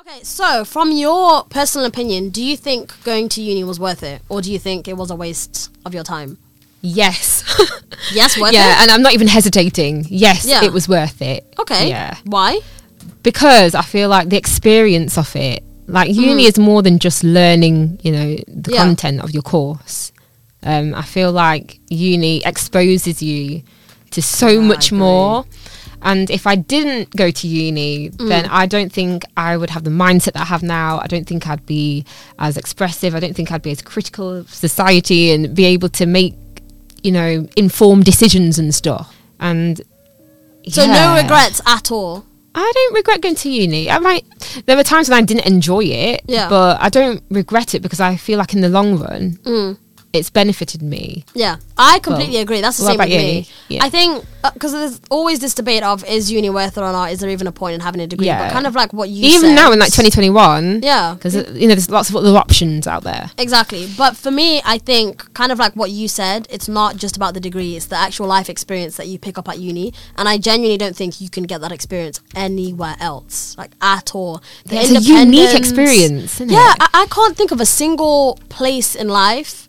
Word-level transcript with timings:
Okay, 0.00 0.22
so 0.22 0.64
from 0.64 0.92
your 0.92 1.42
personal 1.44 1.86
opinion, 1.86 2.28
do 2.30 2.42
you 2.42 2.56
think 2.56 2.92
going 3.02 3.28
to 3.30 3.42
uni 3.42 3.64
was 3.64 3.80
worth 3.80 4.04
it, 4.04 4.22
or 4.28 4.40
do 4.40 4.52
you 4.52 4.60
think 4.60 4.86
it 4.86 4.96
was 4.96 5.10
a 5.10 5.16
waste 5.16 5.70
of 5.84 5.92
your 5.92 6.04
time? 6.04 6.38
Yes. 6.80 7.42
Yes, 8.12 8.38
worth 8.38 8.52
it. 8.52 8.54
yeah, 8.54 8.78
it. 8.78 8.82
and 8.82 8.90
I'm 8.92 9.02
not 9.02 9.12
even 9.12 9.26
hesitating. 9.26 10.06
Yes, 10.08 10.46
Yeah. 10.46 10.64
it 10.64 10.72
was 10.72 10.88
worth 10.88 11.20
it. 11.20 11.52
Okay. 11.58 11.88
Yeah. 11.88 12.16
Why? 12.24 12.60
Because 13.22 13.74
I 13.74 13.82
feel 13.82 14.08
like 14.08 14.28
the 14.28 14.36
experience 14.38 15.18
of 15.18 15.34
it, 15.36 15.62
like 15.88 16.14
uni 16.14 16.44
is 16.44 16.58
more 16.58 16.82
than 16.82 16.98
just 16.98 17.24
learning, 17.24 17.98
you 18.02 18.12
know, 18.12 18.36
the 18.46 18.70
Mm. 18.70 18.74
Yeah. 18.74 18.84
content 18.84 19.20
of 19.20 19.30
your 19.32 19.42
course. 19.42 20.12
Um, 20.62 20.94
I 20.94 21.02
feel 21.02 21.32
like 21.32 21.80
uni 21.88 22.42
exposes 22.44 23.22
you 23.22 23.62
to 24.10 24.20
so 24.22 24.48
I 24.48 24.56
much 24.72 24.88
agree. 24.88 24.98
more. 24.98 25.44
And 26.02 26.30
if 26.30 26.46
I 26.46 26.54
didn't 26.54 27.16
go 27.16 27.30
to 27.30 27.46
uni, 27.48 28.10
Mm. 28.10 28.28
then 28.28 28.44
I 28.62 28.66
don't 28.66 28.92
think 28.92 29.24
I 29.36 29.56
would 29.56 29.70
have 29.70 29.82
the 29.84 29.90
mindset 30.04 30.32
that 30.34 30.42
I 30.42 30.50
have 30.54 30.62
now. 30.62 31.00
I 31.02 31.06
don't 31.08 31.26
think 31.26 31.48
I'd 31.48 31.66
be 31.66 32.04
as 32.38 32.56
expressive. 32.56 33.14
I 33.16 33.20
don't 33.20 33.34
think 33.34 33.50
I'd 33.50 33.62
be 33.62 33.72
as 33.72 33.82
critical 33.82 34.28
of 34.40 34.52
society 34.54 35.32
and 35.32 35.54
be 35.54 35.64
able 35.64 35.88
to 36.00 36.06
make, 36.06 36.34
you 37.02 37.12
know, 37.12 37.48
informed 37.56 38.04
decisions 38.04 38.58
and 38.58 38.74
stuff. 38.74 39.12
And 39.40 39.80
So 40.68 40.86
no 40.86 41.16
regrets 41.22 41.60
at 41.66 41.90
all. 41.90 42.24
I 42.54 42.72
don't 42.74 42.94
regret 42.94 43.20
going 43.20 43.34
to 43.36 43.50
uni. 43.50 43.90
I 43.90 43.98
might. 43.98 44.24
There 44.66 44.76
were 44.76 44.82
times 44.84 45.08
when 45.08 45.18
I 45.18 45.22
didn't 45.26 45.46
enjoy 45.46 45.84
it, 45.84 46.22
Yeah. 46.26 46.48
but 46.48 46.80
I 46.80 46.88
don't 46.88 47.22
regret 47.30 47.74
it 47.74 47.80
because 47.82 48.00
I 48.00 48.16
feel 48.16 48.38
like 48.38 48.52
in 48.54 48.60
the 48.62 48.68
long 48.68 48.98
run, 48.98 49.38
Mm. 49.44 49.78
It's 50.12 50.30
benefited 50.30 50.82
me. 50.82 51.24
Yeah, 51.34 51.56
I 51.76 51.98
completely 51.98 52.34
Well, 52.34 52.42
agree. 52.42 52.60
That's 52.60 52.78
the 52.78 52.84
same 52.86 52.98
with 52.98 53.08
me. 53.08 53.48
Yeah. 53.68 53.84
I 53.84 53.90
think 53.90 54.24
uh, 54.42 54.50
because 54.52 54.72
there's 54.72 55.00
always 55.10 55.40
this 55.40 55.54
debate 55.54 55.82
of 55.82 56.04
is 56.04 56.30
uni 56.30 56.48
worth 56.50 56.76
it 56.76 56.80
or 56.80 56.92
not? 56.92 57.12
Is 57.12 57.20
there 57.20 57.30
even 57.30 57.46
a 57.46 57.52
point 57.52 57.74
in 57.74 57.80
having 57.80 58.00
a 58.00 58.06
degree? 58.06 58.26
Yeah. 58.26 58.46
But 58.46 58.52
kind 58.52 58.66
of 58.66 58.74
like 58.74 58.92
what 58.92 59.08
you 59.08 59.24
said. 59.24 59.36
Even 59.36 59.50
said. 59.50 59.54
now 59.56 59.72
in 59.72 59.78
like 59.78 59.92
2021, 59.92 60.80
Yeah. 60.82 61.14
because 61.14 61.34
you 61.34 61.68
know 61.68 61.74
there's 61.74 61.90
lots 61.90 62.08
of 62.08 62.16
other 62.16 62.36
options 62.36 62.86
out 62.86 63.02
there. 63.02 63.30
Exactly. 63.36 63.88
But 63.96 64.16
for 64.16 64.30
me, 64.30 64.62
I 64.64 64.78
think 64.78 65.32
kind 65.34 65.52
of 65.52 65.58
like 65.58 65.74
what 65.74 65.90
you 65.90 66.08
said, 66.08 66.46
it's 66.50 66.68
not 66.68 66.96
just 66.96 67.16
about 67.16 67.34
the 67.34 67.40
degree, 67.40 67.76
it's 67.76 67.86
the 67.86 67.96
actual 67.96 68.26
life 68.26 68.48
experience 68.48 68.96
that 68.96 69.08
you 69.08 69.18
pick 69.18 69.38
up 69.38 69.48
at 69.48 69.58
uni. 69.58 69.92
And 70.16 70.28
I 70.28 70.38
genuinely 70.38 70.78
don't 70.78 70.96
think 70.96 71.20
you 71.20 71.28
can 71.28 71.44
get 71.44 71.60
that 71.60 71.72
experience 71.72 72.20
anywhere 72.34 72.96
else, 73.00 73.56
like 73.58 73.72
at 73.82 74.14
all. 74.14 74.42
The 74.64 74.76
it's 74.76 74.90
a 74.90 75.00
unique 75.00 75.54
experience, 75.54 76.40
isn't 76.40 76.50
yeah, 76.50 76.72
it? 76.72 76.78
I, 76.80 77.02
I 77.02 77.06
can't 77.06 77.36
think 77.36 77.50
of 77.50 77.60
a 77.60 77.66
single 77.66 78.38
place 78.48 78.94
in 78.94 79.08
life, 79.08 79.67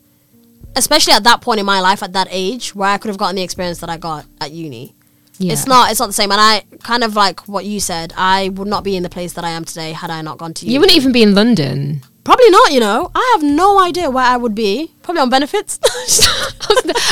especially 0.75 1.13
at 1.13 1.23
that 1.23 1.41
point 1.41 1.59
in 1.59 1.65
my 1.65 1.79
life, 1.81 2.03
at 2.03 2.13
that 2.13 2.27
age, 2.31 2.75
where 2.75 2.89
I 2.89 2.97
could 2.97 3.09
have 3.09 3.17
gotten 3.17 3.35
the 3.35 3.43
experience 3.43 3.79
that 3.79 3.89
I 3.89 3.97
got 3.97 4.25
at 4.41 4.51
uni. 4.51 4.95
Yeah. 5.37 5.53
It's 5.53 5.65
not. 5.65 5.89
It's 5.89 5.99
not 5.99 6.07
the 6.07 6.13
same. 6.13 6.31
And 6.31 6.41
I 6.41 6.63
kind 6.83 7.03
of 7.03 7.15
like 7.15 7.47
what 7.47 7.63
you 7.65 7.79
said. 7.79 8.13
I 8.17 8.49
would 8.49 8.67
not 8.67 8.83
be 8.83 8.97
in 8.97 9.03
the 9.03 9.09
place 9.09 9.33
that 9.33 9.45
I 9.45 9.51
am 9.51 9.63
today 9.63 9.93
had 9.93 10.09
I 10.09 10.21
not 10.21 10.37
gone 10.37 10.53
to 10.55 10.65
uni. 10.65 10.73
You 10.73 10.79
wouldn't 10.81 10.97
even 10.97 11.11
be 11.13 11.23
in 11.23 11.33
London. 11.33 12.01
Probably 12.25 12.49
not, 12.49 12.73
you 12.73 12.81
know. 12.81 13.09
I 13.15 13.31
have 13.33 13.43
no 13.43 13.79
idea 13.81 14.09
where 14.09 14.25
I 14.25 14.35
would 14.37 14.53
be. 14.53 14.93
Probably 15.01 15.21
on 15.21 15.29
benefits. 15.29 15.79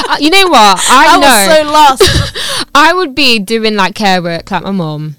Uh, 0.10 0.16
you 0.20 0.30
know 0.30 0.48
what? 0.48 0.80
I, 0.90 1.08
I 1.08 1.20
know. 1.20 1.28
was 1.28 2.00
so 2.00 2.06
lost. 2.06 2.70
I 2.76 2.94
would 2.94 3.16
be 3.16 3.40
doing 3.40 3.76
like 3.76 3.96
care 3.96 4.22
work 4.22 4.50
like 4.52 4.64
my 4.64 4.72
mum. 4.72 5.18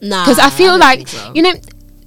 nah. 0.00 0.24
because 0.24 0.38
I 0.38 0.48
feel 0.50 0.72
don't 0.72 0.80
like 0.80 1.08
so. 1.08 1.32
you 1.34 1.42
know 1.42 1.52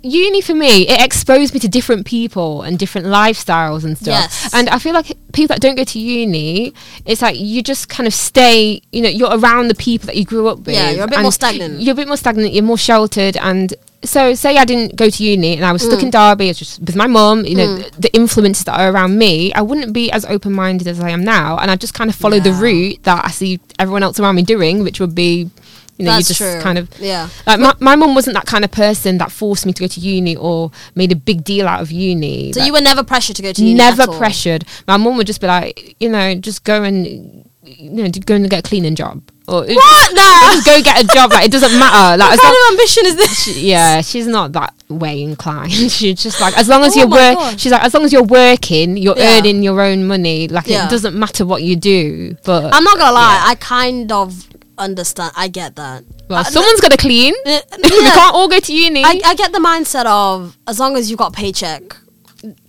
uni 0.05 0.39
for 0.41 0.53
me 0.53 0.87
it 0.87 1.01
exposed 1.01 1.53
me 1.53 1.59
to 1.59 1.67
different 1.67 2.05
people 2.05 2.61
and 2.61 2.77
different 2.77 3.07
lifestyles 3.07 3.83
and 3.83 3.97
stuff 3.97 4.07
Yes. 4.07 4.53
and 4.53 4.69
I 4.69 4.77
feel 4.79 4.93
like 4.93 5.07
people 5.33 5.53
that 5.55 5.61
don't 5.61 5.75
go 5.75 5.83
to 5.83 5.99
uni 5.99 6.73
it's 7.05 7.21
like 7.21 7.37
you 7.39 7.63
just 7.63 7.89
kind 7.89 8.05
of 8.07 8.13
stay 8.13 8.81
you 8.91 9.01
know 9.01 9.09
you're 9.09 9.35
around 9.37 9.67
the 9.69 9.75
people 9.75 10.05
that 10.07 10.15
you 10.15 10.25
grew 10.25 10.47
up 10.47 10.59
with 10.59 10.75
Yeah, 10.75 10.91
you're 10.91 11.05
a 11.05 11.07
bit 11.07 11.21
more 11.21 11.31
stagnant. 11.31 11.81
you're 11.81 11.93
a 11.93 11.95
bit 11.95 12.07
more 12.07 12.17
stagnant 12.17 12.53
you're 12.53 12.63
more 12.63 12.77
sheltered 12.77 13.35
and 13.37 13.73
so 14.03 14.35
say 14.35 14.57
I 14.57 14.65
didn't 14.65 14.95
go 14.95 15.09
to 15.09 15.23
uni 15.23 15.55
and 15.55 15.65
I 15.65 15.71
was 15.71 15.81
stuck 15.81 15.99
Mm. 15.99 16.03
in 16.03 16.09
Derby 16.11 16.49
it's 16.49 16.59
just 16.59 16.79
with 16.79 16.95
my 16.95 17.07
mum 17.07 17.43
you 17.43 17.55
know 17.55 17.77
the, 17.77 18.01
the 18.01 18.15
influences 18.15 18.63
that 18.65 18.79
are 18.79 18.91
around 18.91 19.17
me 19.17 19.51
I 19.53 19.61
wouldn't 19.63 19.93
be 19.93 20.11
as 20.11 20.23
open-minded 20.25 20.87
as 20.87 20.99
I 20.99 21.09
am 21.09 21.23
now 21.23 21.57
and 21.57 21.71
I 21.71 21.75
just 21.75 21.95
kind 21.95 22.09
of 22.11 22.15
follow 22.15 22.39
the 22.39 22.53
route 22.53 23.01
that 23.03 23.25
I 23.25 23.31
see 23.31 23.59
everyone 23.79 24.03
else 24.03 24.19
around 24.19 24.35
me 24.35 24.43
doing 24.43 24.83
which 24.83 24.99
would 24.99 25.15
be 25.15 25.49
you 25.97 26.05
know 26.05 26.11
That's 26.11 26.29
you 26.29 26.35
just 26.35 26.41
true. 26.53 26.61
kind 26.61 26.77
of 26.77 26.89
Yeah. 26.99 27.29
like 27.47 27.59
my, 27.59 27.73
my 27.79 27.95
mum 27.95 28.15
wasn't 28.15 28.35
that 28.35 28.45
kind 28.45 28.65
of 28.65 28.71
person 28.71 29.17
that 29.19 29.31
forced 29.31 29.65
me 29.65 29.73
to 29.73 29.81
go 29.81 29.87
to 29.87 29.99
uni 29.99 30.35
or 30.35 30.71
made 30.95 31.11
a 31.11 31.15
big 31.15 31.43
deal 31.43 31.67
out 31.67 31.81
of 31.81 31.91
uni. 31.91 32.51
So 32.53 32.59
Like, 32.59 32.67
you 32.67 32.73
were 32.73 32.81
never 32.81 33.03
pressured 33.03 33.35
to 33.37 33.41
go 33.41 33.53
to 33.53 33.61
uni. 33.63 33.75
never 33.75 34.05
pressured. 34.07 34.65
My 34.87 34.97
mum 34.97 35.15
would 35.17 35.27
just 35.27 35.39
be 35.41 35.47
like, 35.47 35.95
you 35.99 36.09
know, 36.09 36.35
just 36.35 36.63
go 36.63 36.83
and 36.83 37.43
you 37.63 37.89
know, 37.89 38.07
go 38.09 38.35
and 38.35 38.47
get 38.47 38.59
a 38.65 38.67
cleaning 38.69 38.93
job. 38.93 39.23
Or 39.47 39.63
What? 39.65 40.15
just 40.53 40.65
go 40.65 40.81
get 40.83 41.03
a 41.03 41.07
job. 41.07 41.31
Like 41.31 41.45
it 41.45 41.51
doesn't 41.51 41.77
matter. 41.79 42.17
Like 42.19 42.29
What 42.29 42.33
as 42.33 42.39
kind 42.39 42.53
long, 42.53 42.65
of 42.67 42.71
ambition 42.73 43.05
is 43.07 43.15
this? 43.15 43.57
yeah, 43.57 44.01
she's 44.01 44.27
not 44.27 44.51
that 44.53 44.73
way 44.89 45.21
inclined. 45.23 45.71
she's 45.91 46.21
just 46.21 46.39
like 46.41 46.55
as 46.57 46.67
long 46.67 46.83
as 46.83 46.95
Oh 46.95 46.99
you're 46.99 47.07
work. 47.09 47.57
She's 47.57 47.71
like 47.71 47.83
as 47.83 47.93
long 47.93 48.03
as 48.03 48.13
you're 48.13 48.23
working, 48.23 48.97
you're 48.97 49.17
Yeah. 49.17 49.37
earning 49.39 49.63
your 49.63 49.81
own 49.81 50.05
money. 50.07 50.47
Like 50.47 50.67
Yeah. 50.67 50.85
it 50.87 50.91
doesn't 50.91 51.15
matter 51.15 51.45
what 51.45 51.63
you 51.63 51.75
do. 51.75 52.35
But 52.43 52.73
I'm 52.73 52.83
not 52.83 52.97
gonna 52.99 53.13
lie. 53.13 53.41
I 53.47 53.55
kind 53.55 54.11
of 54.11 54.47
understand. 54.77 55.31
I 55.35 55.47
get 55.47 55.75
that. 55.77 56.03
well, 56.29 56.39
I- 56.39 56.43
someone's 56.49 56.81
got 56.81 56.91
to 56.91 56.97
clean. 56.97 57.33
Uh, 57.45 57.59
we 57.83 57.89
can't 57.89 58.33
all 58.35 58.47
go 58.47 58.59
to 58.59 58.73
uni. 58.73 59.03
I, 59.03 59.19
I 59.25 59.35
get 59.35 59.51
the 59.51 59.59
mindset 59.59 60.05
of 60.05 60.57
as 60.67 60.79
long 60.79 60.95
as 60.97 61.09
you've 61.09 61.19
got 61.19 61.33
paycheck, 61.33 61.83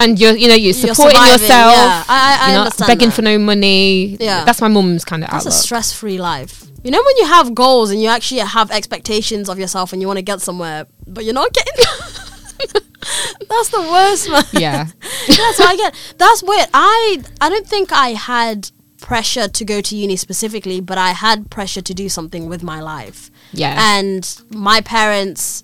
and 0.01 0.19
you're 0.19 0.35
you 0.37 0.49
know 0.49 0.55
you're 0.55 0.75
You're 0.75 0.95
supporting 0.95 1.21
yourself. 1.21 1.73
yeah. 1.73 2.05
I- 2.09 2.39
I- 2.41 2.51
you're 2.53 2.61
understand 2.61 2.89
begging 2.89 3.09
that. 3.09 3.15
for 3.15 3.23
no 3.23 3.39
money. 3.39 4.17
Yeah. 4.21 4.45
that's 4.45 4.61
my 4.61 4.69
mum's 4.69 5.05
kind 5.05 5.23
of 5.23 5.29
outlook. 5.31 5.45
that's 5.45 5.57
a 5.57 5.63
stress-free 5.63 6.19
life. 6.19 6.65
You 6.85 6.91
know 6.93 7.03
when 7.05 7.17
you 7.19 7.27
have 7.27 7.55
goals 7.55 7.91
and 7.91 8.01
you 8.01 8.09
actually 8.09 8.41
have 8.41 8.71
expectations 8.71 9.49
of 9.49 9.59
yourself 9.59 9.93
and 9.93 10.01
you 10.01 10.07
want 10.07 10.19
to 10.19 10.23
get 10.23 10.41
somewhere, 10.41 10.87
but 11.07 11.25
you're 11.25 11.35
not 11.35 11.53
getting. 11.53 11.85
that's 13.49 13.69
the 13.71 13.81
worst, 13.81 14.31
man. 14.31 14.45
yeah, 14.53 14.85
That's 15.29 15.59
what 15.59 15.69
I 15.69 15.77
get. 15.77 15.95
That's 16.19 16.43
weird. 16.43 16.69
I 16.73 17.23
I 17.41 17.49
don't 17.49 17.67
think 17.67 17.93
I 17.93 18.11
had 18.11 18.71
pressure 19.07 19.47
to 19.47 19.65
go 19.65 19.81
to 19.81 19.95
uni 19.95 20.17
specifically, 20.17 20.81
but 20.81 20.99
I 20.99 21.11
had 21.11 21.49
pressure 21.49 21.81
to 21.81 21.95
do 21.95 22.09
something 22.09 22.49
with 22.49 22.63
my 22.73 22.81
life. 22.81 23.31
yeah, 23.53 23.75
And 23.79 24.23
my 24.51 24.81
parents 24.81 25.63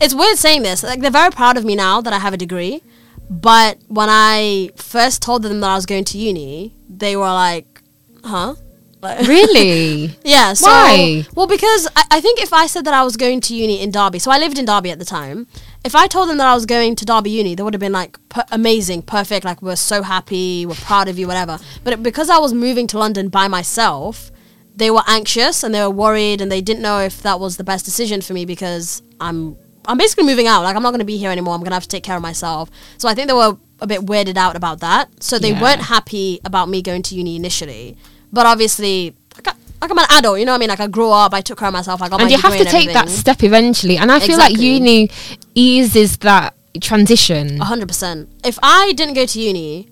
it's 0.00 0.14
weird 0.14 0.38
saying 0.38 0.62
this. 0.62 0.82
Like 0.82 1.00
they're 1.00 1.10
very 1.22 1.30
proud 1.30 1.56
of 1.58 1.64
me 1.64 1.74
now 1.74 2.00
that 2.00 2.12
I 2.12 2.18
have 2.18 2.32
a 2.32 2.36
degree. 2.46 2.82
But 3.28 3.78
when 3.88 4.08
I 4.08 4.70
first 4.76 5.22
told 5.22 5.42
them 5.42 5.60
that 5.60 5.70
I 5.70 5.74
was 5.74 5.86
going 5.86 6.04
to 6.12 6.18
uni, 6.18 6.74
they 6.88 7.16
were 7.16 7.32
like, 7.46 7.82
"Huh?" 8.24 8.54
Like, 9.02 9.26
really. 9.36 10.16
yeah. 10.24 10.52
So, 10.54 10.66
Why? 10.66 11.24
Well, 11.34 11.46
because 11.46 11.86
I, 11.96 12.02
I 12.16 12.20
think 12.20 12.40
if 12.40 12.52
I 12.52 12.66
said 12.66 12.84
that 12.86 12.94
I 12.94 13.02
was 13.04 13.16
going 13.16 13.40
to 13.42 13.54
uni 13.54 13.80
in 13.84 13.90
Derby, 13.90 14.18
so 14.18 14.30
I 14.30 14.38
lived 14.38 14.58
in 14.58 14.64
Derby 14.64 14.90
at 14.90 14.98
the 14.98 15.04
time. 15.04 15.46
If 15.82 15.94
I 15.96 16.06
told 16.06 16.28
them 16.28 16.36
that 16.38 16.46
I 16.46 16.54
was 16.54 16.66
going 16.66 16.94
to 16.96 17.04
Derby 17.06 17.30
Uni, 17.30 17.54
they 17.54 17.62
would 17.62 17.72
have 17.72 17.80
been 17.80 17.92
like 17.92 18.18
per- 18.28 18.44
amazing, 18.52 19.02
perfect. 19.02 19.44
Like 19.46 19.62
we're 19.62 19.76
so 19.76 20.02
happy, 20.02 20.66
we're 20.66 20.74
proud 20.74 21.08
of 21.08 21.18
you, 21.18 21.26
whatever. 21.26 21.58
But 21.84 21.94
it- 21.94 22.02
because 22.02 22.28
I 22.28 22.38
was 22.38 22.52
moving 22.52 22.86
to 22.88 22.98
London 22.98 23.28
by 23.28 23.48
myself, 23.48 24.30
they 24.76 24.90
were 24.90 25.02
anxious 25.06 25.62
and 25.62 25.74
they 25.74 25.80
were 25.80 25.90
worried 25.90 26.40
and 26.40 26.52
they 26.52 26.60
didn't 26.60 26.82
know 26.82 27.00
if 27.00 27.22
that 27.22 27.40
was 27.40 27.56
the 27.56 27.64
best 27.64 27.84
decision 27.84 28.20
for 28.20 28.34
me 28.34 28.44
because 28.44 29.02
I'm 29.20 29.56
I'm 29.86 29.96
basically 29.96 30.24
moving 30.24 30.46
out. 30.46 30.62
Like 30.62 30.76
I'm 30.76 30.82
not 30.82 30.90
going 30.90 30.98
to 31.00 31.04
be 31.06 31.16
here 31.16 31.30
anymore. 31.30 31.54
I'm 31.54 31.60
going 31.60 31.70
to 31.70 31.74
have 31.74 31.82
to 31.84 31.88
take 31.88 32.04
care 32.04 32.16
of 32.16 32.22
myself. 32.22 32.70
So 32.98 33.08
I 33.08 33.14
think 33.14 33.28
they 33.28 33.34
were 33.34 33.56
a 33.80 33.86
bit 33.86 34.02
weirded 34.02 34.36
out 34.36 34.56
about 34.56 34.80
that. 34.80 35.08
So 35.22 35.38
they 35.38 35.52
Yeah. 35.52 35.62
weren't 35.62 35.80
happy 35.82 36.40
about 36.44 36.68
me 36.68 36.82
going 36.82 37.02
to 37.04 37.14
uni 37.14 37.36
initially. 37.36 37.96
But 38.30 38.44
obviously, 38.44 39.16
like, 39.36 39.56
like 39.80 39.90
I'm 39.90 39.98
an 39.98 40.04
adult, 40.10 40.38
you 40.38 40.44
know 40.44 40.52
what 40.52 40.56
I 40.56 40.60
mean? 40.60 40.68
Like 40.68 40.80
I 40.80 40.86
grew 40.86 41.10
up, 41.10 41.32
I 41.32 41.40
took 41.40 41.58
care 41.58 41.68
of 41.68 41.72
myself, 41.72 42.02
I 42.02 42.08
got 42.10 42.20
and 42.20 42.30
you 42.30 42.36
have 42.38 42.52
to 42.52 42.58
and 42.60 42.68
take 42.68 42.92
that 42.92 43.08
step 43.08 43.42
eventually. 43.42 43.96
And 43.96 44.12
I 44.12 44.20
feel 44.20 44.36
like 44.36 44.50
Exactly. 44.50 44.74
uni 44.74 45.10
eases 45.54 46.18
that 46.18 46.54
transition. 46.80 47.60
A 47.60 47.64
hundred 47.64 47.88
percent. 47.88 48.28
If 48.44 48.58
I 48.62 48.92
didn't 48.92 49.14
go 49.14 49.26
to 49.26 49.40
uni, 49.40 49.88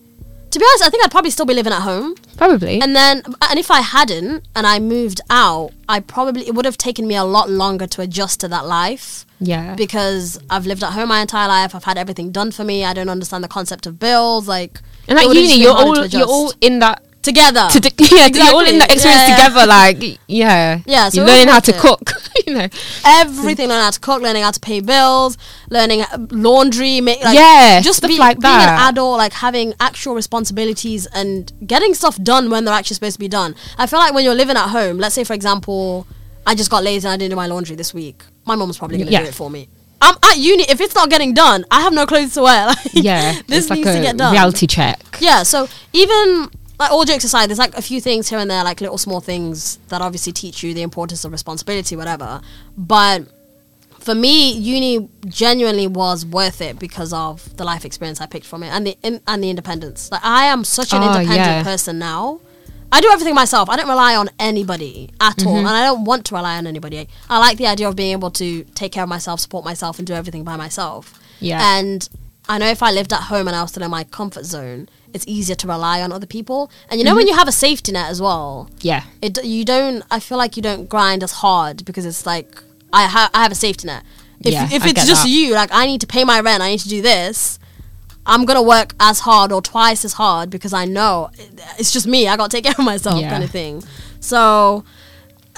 to 0.51 0.59
be 0.59 0.65
honest, 0.65 0.85
I 0.85 0.91
think 0.91 1.05
I'd 1.05 1.11
probably 1.11 1.31
still 1.31 1.47
be 1.47 1.55
living 1.55 1.73
at 1.73 1.83
home. 1.83 2.15
Probably. 2.37 2.81
And 2.81 2.97
then, 2.97 3.23
and 3.43 3.59
if 3.59 3.71
I 3.71 3.81
hadn't, 3.81 4.47
and 4.57 4.67
I 4.67 4.79
moved 4.79 5.21
out, 5.29 5.73
I 5.89 6.01
probably 6.01 6.47
it 6.47 6.55
would 6.55 6.65
have 6.65 6.79
taken 6.79 7.07
me 7.07 7.17
a 7.17 7.25
lot 7.25 7.51
longer 7.51 7.87
to 7.89 8.01
adjust 8.01 8.41
to 8.41 8.49
that 8.49 8.65
life 8.67 9.27
yeah. 9.41 9.75
because 9.75 10.41
I've 10.49 10.67
lived 10.67 10.83
at 10.83 10.93
home 10.93 11.09
my 11.09 11.21
entire 11.21 11.49
life. 11.49 11.75
I've 11.75 11.85
had 11.85 11.99
everything 11.99 12.31
done 12.31 12.51
for 12.51 12.65
me. 12.65 12.85
I 12.85 12.95
don't 12.95 13.09
understand 13.09 13.45
the 13.45 13.49
concept 13.49 13.87
of 13.87 13.99
bills. 13.99 14.49
Like, 14.49 14.81
and 15.07 15.19
at 15.19 15.25
uni, 15.25 15.61
you're 15.61 15.73
all 15.73 16.07
you're 16.07 16.27
all 16.27 16.53
in 16.61 16.79
that. 16.79 17.03
Together. 17.29 17.67
To 17.71 17.79
yeah, 18.17 18.27
you're 18.27 18.55
all 18.55 18.67
in 18.67 18.79
that 18.79 18.91
experience 18.93 19.05
Yeah, 19.05 19.29
yeah. 19.29 19.37
together. 19.37 19.67
Like, 19.67 20.21
yeah, 20.27 20.81
Yeah, 20.87 21.09
so 21.09 21.21
you're 21.21 21.27
learning 21.31 21.49
how 21.49 21.61
to 21.61 21.73
it. 21.75 21.81
cook. 21.81 22.13
you 22.47 22.55
know, 22.55 22.69
everything 23.05 23.69
learning 23.69 23.85
how 23.85 23.91
to 23.91 24.01
cook, 24.01 24.23
learning 24.23 24.43
how 24.43 24.51
to 24.51 24.61
pay 24.61 24.81
bills, 24.81 25.37
learning 25.71 26.03
uh, 26.03 26.19
laundry, 26.31 27.01
make 27.01 27.23
like 27.23 27.37
Yeah, 27.37 27.81
just 27.83 27.99
stuff 27.99 28.09
be, 28.11 28.19
like 28.19 28.39
being 28.41 28.55
an 28.55 28.89
adult, 28.89 29.19
like 29.19 29.33
having 29.33 29.75
actual 29.81 30.15
responsibilities 30.15 31.07
and 31.15 31.53
getting 31.67 31.95
stuff 31.95 32.17
done 32.23 32.51
when 32.51 32.65
they're 32.65 32.75
actually 32.75 32.95
supposed 32.95 33.15
to 33.17 33.21
be 33.21 33.29
done. 33.29 33.55
I 33.77 33.87
feel 33.87 33.99
like 33.99 34.15
when 34.15 34.25
you're 34.25 34.35
living 34.35 34.57
at 34.57 34.69
home, 34.69 34.99
let's 34.99 35.15
say 35.15 35.25
for 35.25 35.35
example, 35.35 36.07
I 36.47 36.55
just 36.55 36.71
got 36.71 36.83
lazy 36.83 37.07
and 37.07 37.13
I 37.13 37.17
didn't 37.17 37.31
do 37.31 37.37
my 37.37 37.47
laundry 37.47 37.77
this 37.77 37.93
week. 37.93 38.23
My 38.47 38.55
mom's 38.57 38.79
probably 38.79 38.99
gonna 38.99 39.11
Yeah. 39.11 39.23
do 39.23 39.29
it 39.29 39.35
for 39.35 39.51
me. 39.51 39.69
I'm 40.01 40.15
at 40.31 40.37
uni. 40.39 40.63
If 40.69 40.81
it's 40.81 40.95
not 40.95 41.11
getting 41.11 41.35
done, 41.35 41.65
I 41.73 41.81
have 41.81 41.93
no 41.93 42.07
clothes 42.07 42.35
to 42.35 42.43
wear. 42.43 42.67
Like, 42.69 42.79
Yeah, 42.95 43.33
this 43.49 43.65
it's 43.65 43.71
like 43.71 43.79
needs 43.81 43.89
a 43.91 43.95
to 43.97 44.01
get 44.01 44.17
done. 44.17 44.33
reality 44.33 44.67
check. 44.69 45.01
Yeah, 45.21 45.43
so 45.43 45.69
even 45.93 46.49
like 46.79 46.91
all 46.91 47.05
jokes 47.05 47.25
aside, 47.25 47.49
there's 47.49 47.59
like 47.59 47.77
a 47.77 47.83
few 47.83 48.01
things 48.01 48.29
here 48.29 48.39
and 48.39 48.51
there, 48.51 48.63
like 48.65 48.81
little 48.81 48.99
small 48.99 49.21
things 49.21 49.79
that 49.89 50.01
obviously 50.01 50.33
teach 50.33 50.63
you 50.63 50.75
the 50.75 50.83
importance 50.83 51.25
of 51.25 51.33
responsibility, 51.33 51.97
whatever. 51.97 52.41
But 52.77 53.23
for 53.99 54.15
me, 54.15 54.53
uni 54.53 55.09
genuinely 55.27 55.87
was 55.87 56.25
worth 56.25 56.61
it 56.61 56.79
because 56.79 57.13
of 57.13 57.57
the 57.57 57.65
life 57.65 57.85
experience 57.85 58.21
I 58.21 58.27
picked 58.27 58.47
from 58.47 58.63
it 58.63 58.69
and 58.69 58.87
the 58.87 58.97
in, 59.03 59.21
and 59.27 59.43
the 59.43 59.51
independence. 59.51 60.11
Like 60.13 60.25
I 60.25 60.45
am 60.47 60.65
such 60.65 60.93
an 60.93 61.03
Oh, 61.03 61.07
independent 61.07 61.37
yeah. 61.39 61.63
person 61.65 61.99
now. 61.99 62.41
I 62.91 63.03
do 63.03 63.11
everything 63.11 63.35
myself. 63.35 63.69
I 63.69 63.77
don't 63.77 63.89
rely 63.89 64.17
on 64.17 64.31
anybody 64.39 65.11
at 65.21 65.45
all, 65.45 65.53
Mm-hmm. 65.57 65.67
and 65.67 65.77
I 65.77 65.85
don't 65.85 66.05
want 66.05 66.25
to 66.27 66.35
rely 66.35 66.57
on 66.57 66.67
anybody. 66.67 67.07
I 67.29 67.39
like 67.39 67.59
the 67.59 67.67
idea 67.67 67.87
of 67.87 67.97
being 67.97 68.13
able 68.13 68.31
to 68.31 68.65
take 68.75 68.93
care 68.93 69.03
of 69.03 69.11
myself, 69.11 69.41
support 69.41 69.63
myself, 69.65 69.99
and 69.99 70.07
do 70.07 70.15
everything 70.15 70.43
by 70.43 70.57
myself. 70.57 71.21
Yeah. 71.41 71.61
And 71.79 72.09
I 72.49 72.59
know 72.59 72.67
if 72.69 72.83
I 72.83 72.91
lived 72.91 73.13
at 73.13 73.25
home 73.25 73.47
and 73.47 73.55
I 73.57 73.63
was 73.63 73.71
still 73.71 73.83
in 73.83 73.91
my 73.91 74.05
comfort 74.05 74.45
zone, 74.47 74.89
it's 75.13 75.27
easier 75.27 75.55
to 75.57 75.67
rely 75.67 76.01
on 76.03 76.13
other 76.13 76.27
people. 76.27 76.71
And 76.91 76.99
you 76.99 77.05
know 77.05 77.15
when 77.15 77.25
Mm-hmm. 77.25 77.33
you 77.33 77.37
have 77.37 77.49
a 77.49 77.53
safety 77.53 77.93
net 77.93 78.09
as 78.11 78.21
well, 78.23 78.71
Yeah. 78.81 79.03
it 79.23 79.43
you 79.45 79.65
don't. 79.65 80.03
I 80.11 80.19
feel 80.21 80.39
like 80.39 80.57
you 80.57 80.63
don't 80.63 80.89
grind 80.89 81.23
as 81.23 81.33
hard 81.33 81.85
because 81.85 82.05
it's 82.07 82.25
like 82.27 82.63
I 82.93 83.03
have 83.07 83.31
I 83.35 83.43
have 83.43 83.53
a 83.53 83.57
safety 83.67 83.87
net. 83.87 84.03
If 84.41 84.53
Yeah, 84.53 84.69
if 84.73 84.87
it's 84.87 85.07
just 85.07 85.25
that. 85.25 85.29
you, 85.29 85.55
like 85.55 85.71
I 85.73 85.85
need 85.87 86.01
to 86.01 86.07
pay 86.07 86.25
my 86.25 86.41
rent, 86.41 86.63
I 86.63 86.71
need 86.71 86.81
to 86.81 86.89
do 86.89 87.03
this. 87.03 87.59
I'm 88.25 88.45
gonna 88.45 88.63
work 88.63 88.95
as 89.01 89.21
hard 89.21 89.53
or 89.53 89.61
twice 89.63 90.05
as 90.05 90.13
hard 90.15 90.49
because 90.51 90.73
I 90.73 90.85
know 90.85 91.31
it's 91.79 91.93
just 91.93 92.07
me. 92.07 92.29
I 92.29 92.37
got 92.37 92.51
to 92.51 92.57
take 92.57 92.65
care 92.65 92.75
of 92.79 92.85
myself, 92.85 93.21
Yeah. 93.21 93.31
kind 93.31 93.43
of 93.45 93.51
thing. 93.51 93.83
So, 94.21 94.85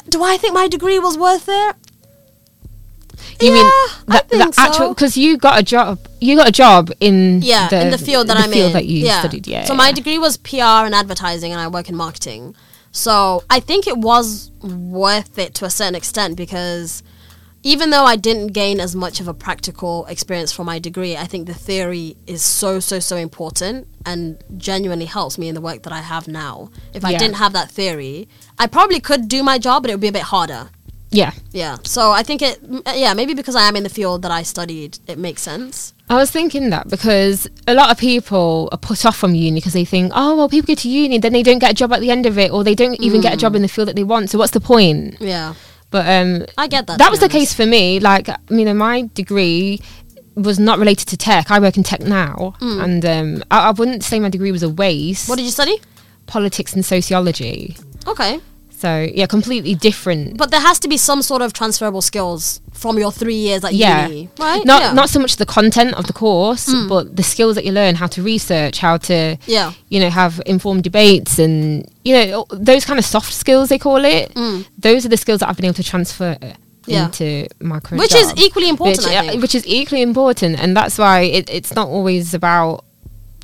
do 0.09 0.23
I 0.23 0.37
think 0.39 0.55
my 0.55 0.69
degree 0.69 0.99
was 0.99 1.19
worth 1.19 1.47
it? 1.49 1.77
You 3.41 3.49
Yeah, 3.49 3.55
mean 3.55 3.65
I 3.67 3.93
the, 4.07 4.25
think 4.29 4.55
the 4.55 4.61
actual 4.61 4.87
so. 4.89 4.95
because 4.95 5.17
you 5.17 5.37
got 5.39 5.59
a 5.59 5.63
job 5.63 5.99
you 6.21 6.37
got 6.37 6.49
a 6.49 6.53
job 6.53 6.91
in 7.01 7.41
yeah, 7.43 7.69
the, 7.69 7.81
in 7.83 7.91
the 7.91 7.99
field 7.99 8.27
that 8.29 8.37
the 8.37 8.45
I'm 8.45 8.51
field 8.51 8.69
in. 8.69 8.73
that 8.75 8.87
you 8.87 9.05
yeah. 9.07 9.21
studied 9.21 9.47
yeah 9.47 9.65
So 9.65 9.73
yeah. 9.73 9.79
my 9.79 9.93
degree 9.93 10.19
was 10.19 10.37
PR 10.37 10.85
and 10.87 10.95
advertising, 10.95 11.53
and 11.53 11.61
I 11.61 11.69
work 11.69 11.89
in 11.89 11.97
marketing. 11.97 12.55
So 12.93 13.45
I 13.49 13.61
think 13.61 13.87
it 13.87 13.97
was 13.99 14.51
worth 14.63 15.39
it 15.39 15.55
to 15.57 15.65
a 15.65 15.71
certain 15.71 15.95
extent 15.95 16.37
because 16.37 17.03
even 17.63 17.91
though 17.91 18.05
I 18.05 18.17
didn't 18.17 18.49
gain 18.49 18.81
as 18.81 18.97
much 18.97 19.21
of 19.21 19.29
a 19.29 19.35
practical 19.35 20.07
experience 20.07 20.51
from 20.51 20.67
my 20.67 20.79
degree, 20.79 21.15
I 21.17 21.25
think 21.25 21.47
the 21.47 21.55
theory 21.55 22.17
is 22.27 22.43
so 22.43 22.81
so 22.81 22.99
so 23.01 23.17
important 23.17 23.87
and 24.07 24.43
genuinely 24.57 25.05
helps 25.05 25.37
me 25.39 25.49
in 25.49 25.55
the 25.55 25.61
work 25.61 25.83
that 25.83 25.93
I 25.93 26.01
have 26.01 26.27
now. 26.27 26.71
If 26.95 27.05
I 27.05 27.17
didn't 27.17 27.37
have 27.37 27.53
that 27.53 27.71
theory, 27.71 28.29
I 28.59 28.67
probably 28.67 28.99
could 28.99 29.29
do 29.29 29.43
my 29.43 29.59
job, 29.59 29.83
but 29.83 29.91
it 29.91 29.95
would 29.95 30.01
be 30.01 30.09
a 30.09 30.13
bit 30.13 30.23
harder. 30.23 30.71
Yeah 31.11 31.33
Yeah. 31.53 31.77
So 31.85 32.11
I 32.13 32.23
think 32.23 32.41
it. 32.43 32.59
Yeah, 32.95 33.15
maybe 33.15 33.35
because 33.35 33.57
I 33.57 33.63
am 33.69 33.77
in 33.77 33.83
the 33.83 33.89
field 33.89 34.23
that 34.23 34.31
I 34.31 34.43
studied, 34.45 34.99
it 35.07 35.19
makes 35.19 35.43
sense. 35.43 35.93
I 36.09 36.15
was 36.17 36.31
thinking 36.31 36.71
that 36.71 36.89
because 36.89 37.49
a 37.69 37.75
lot 37.75 37.91
of 37.91 37.99
people 37.99 38.69
are 38.73 38.79
put 38.79 39.05
off 39.07 39.17
from 39.17 39.35
uni 39.35 39.61
because 39.61 39.73
they 39.75 39.85
think, 39.85 40.13
oh, 40.15 40.37
well, 40.37 40.49
people 40.49 40.67
go 40.69 40.75
to 40.75 40.89
uni, 40.89 41.19
then 41.19 41.33
they 41.33 41.43
don't 41.45 41.61
get 41.61 41.71
a 41.71 41.75
job 41.75 41.93
at 41.93 42.01
the 42.01 42.11
end 42.11 42.27
of 42.27 42.37
it, 42.39 42.51
or 42.51 42.65
they 42.65 42.75
don't 42.75 43.01
even 43.01 43.21
get 43.21 43.33
a 43.33 43.37
Mm. 43.37 43.41
job 43.41 43.55
in 43.57 43.63
the 43.63 43.69
field 43.69 43.87
that 43.89 43.95
they 43.97 44.03
want. 44.05 44.31
So 44.31 44.39
what's 44.39 44.51
the 44.53 44.61
point? 44.61 45.17
Yeah, 45.21 45.55
But 45.91 46.07
um, 46.09 46.47
I 46.59 46.67
get 46.67 46.87
that. 46.89 46.99
that 46.99 47.11
was 47.13 47.21
the 47.21 47.29
case 47.29 47.55
for 47.55 47.65
me. 47.67 48.01
Like, 48.01 48.29
you 48.51 48.65
know, 48.65 48.75
my 48.75 49.09
degree 49.15 49.81
was 50.35 50.59
not 50.59 50.79
related 50.81 51.07
to 51.09 51.17
tech. 51.17 51.51
I 51.51 51.59
work 51.61 51.77
in 51.77 51.83
tech 51.85 52.01
now, 52.01 52.55
and 52.61 53.05
um, 53.05 53.45
I, 53.51 53.69
I 53.69 53.71
wouldn't 53.71 54.03
say 54.03 54.19
my 54.21 54.31
degree 54.31 54.51
was 54.53 54.63
a 54.65 54.69
waste. 54.69 55.27
Mm. 55.27 55.29
What 55.31 55.37
did 55.37 55.45
you 55.45 55.51
study? 55.53 55.81
Politics 56.27 56.73
and 56.75 56.85
sociology. 56.85 57.77
Okay. 58.07 58.41
So 58.81 59.07
yeah, 59.15 59.27
completely 59.27 59.75
different. 59.75 60.39
But 60.39 60.51
there 60.51 60.61
has 60.69 60.79
to 60.81 60.89
be 60.89 60.97
some 60.97 61.21
sort 61.23 61.43
of 61.43 61.53
transferable 61.53 62.01
skills 62.11 62.61
from 62.73 62.99
your 62.99 63.13
three 63.13 63.35
years 63.47 63.63
at 63.63 63.75
yeah, 63.75 64.07
uni, 64.07 64.29
right? 64.39 64.65
Not 64.65 64.81
yeah. 64.83 64.93
not 65.01 65.09
so 65.11 65.19
much 65.21 65.37
the 65.37 65.45
content 65.59 65.93
of 66.01 66.07
the 66.07 66.15
course, 66.15 66.65
but 66.89 67.15
the 67.15 67.23
skills 67.23 67.55
that 67.57 67.65
you 67.67 67.73
learn, 67.73 67.95
how 67.97 68.07
to 68.17 68.23
research, 68.23 68.79
how 68.79 68.97
to 69.09 69.37
Yeah. 69.47 69.73
you 69.93 70.01
know 70.01 70.09
have 70.23 70.41
informed 70.47 70.83
debates, 70.85 71.39
and 71.39 71.87
you 72.07 72.13
know 72.17 72.47
those 72.71 72.85
kind 72.89 72.99
of 72.99 73.05
soft 73.05 73.33
skills 73.43 73.69
they 73.69 73.79
call 73.79 74.03
it. 74.05 74.33
Those 74.79 75.05
are 75.05 75.11
the 75.11 75.19
skills 75.25 75.41
that 75.41 75.49
I've 75.51 75.57
been 75.57 75.67
able 75.67 75.83
to 75.85 75.89
transfer 75.95 76.37
Mm. 76.41 76.93
Yeah. 76.93 77.05
into 77.07 77.47
my 77.61 77.79
current 77.79 78.01
Which 78.01 78.15
is 78.15 78.33
equally 78.39 78.69
important, 78.71 79.05
Which, 79.07 79.15
I 79.15 79.29
think. 79.29 79.43
which 79.43 79.55
is 79.55 79.65
equally 79.67 80.01
important, 80.11 80.59
and 80.59 80.75
that's 80.75 80.97
why 80.97 81.21
it, 81.21 81.51
it's 81.51 81.75
not 81.75 81.89
always 81.89 82.33
about 82.33 82.85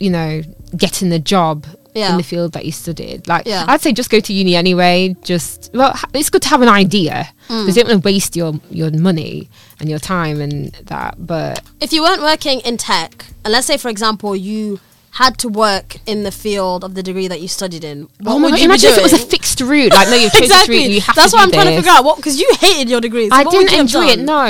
you 0.00 0.10
know 0.16 0.42
getting 0.76 1.10
the 1.10 1.18
job. 1.18 1.66
Yeah. 1.96 2.10
In 2.10 2.18
the 2.18 2.22
field 2.22 2.52
that 2.52 2.64
you 2.66 2.72
studied, 2.72 3.26
like 3.26 3.46
Yeah. 3.46 3.64
I'd 3.66 3.80
say, 3.80 3.92
just 3.92 4.10
go 4.10 4.20
to 4.20 4.32
uni 4.32 4.54
anyway. 4.54 5.16
Just 5.24 5.70
well, 5.72 5.98
it's 6.12 6.28
good 6.30 6.42
to 6.42 6.48
have 6.50 6.60
an 6.62 6.68
idea 6.68 7.28
Mm. 7.48 7.62
because 7.62 7.76
you 7.76 7.82
don't 7.84 7.92
want 7.92 8.02
to 8.02 8.06
waste 8.06 8.36
your 8.36 8.52
your 8.70 8.90
money 8.90 9.48
and 9.80 9.88
your 9.88 9.98
time 9.98 10.40
and 10.40 10.72
that. 10.92 11.14
But 11.18 11.62
if 11.80 11.92
you 11.94 12.02
weren't 12.02 12.20
working 12.22 12.60
in 12.60 12.76
tech, 12.76 13.26
and 13.44 13.52
let's 13.52 13.66
say, 13.66 13.76
for 13.78 13.88
example, 13.88 14.36
you 14.36 14.78
had 15.12 15.38
to 15.38 15.48
work 15.48 15.96
in 16.06 16.24
the 16.24 16.30
field 16.30 16.84
of 16.84 16.94
the 16.94 17.02
degree 17.02 17.28
that 17.28 17.40
you 17.40 17.48
studied 17.48 17.84
in, 17.84 18.02
what 18.20 18.34
oh 18.34 18.40
would 18.42 18.50
god! 18.50 18.58
you 18.58 18.64
Imagine 18.66 18.90
if 18.90 18.98
it 18.98 19.02
was 19.02 19.14
a 19.14 19.24
fixed 19.34 19.60
route. 19.62 19.92
Like 19.92 20.08
no, 20.10 20.16
you've 20.16 20.32
chosen 20.32 20.48
this 20.48 20.68
route. 20.68 20.76
exactly. 20.76 20.94
You 20.96 21.00
have 21.00 21.16
That's 21.16 21.32
what 21.32 21.42
I'm 21.42 21.50
trying 21.52 21.70
to 21.72 21.76
figure 21.76 21.90
out. 21.92 22.04
What? 22.04 22.16
Because 22.16 22.38
you 22.38 22.48
hated 22.60 22.90
your 22.90 23.00
degree. 23.00 23.28
So 23.30 23.34
I 23.36 23.44
didn't 23.44 23.72
enjoy 23.72 24.06
it. 24.08 24.18
No. 24.18 24.44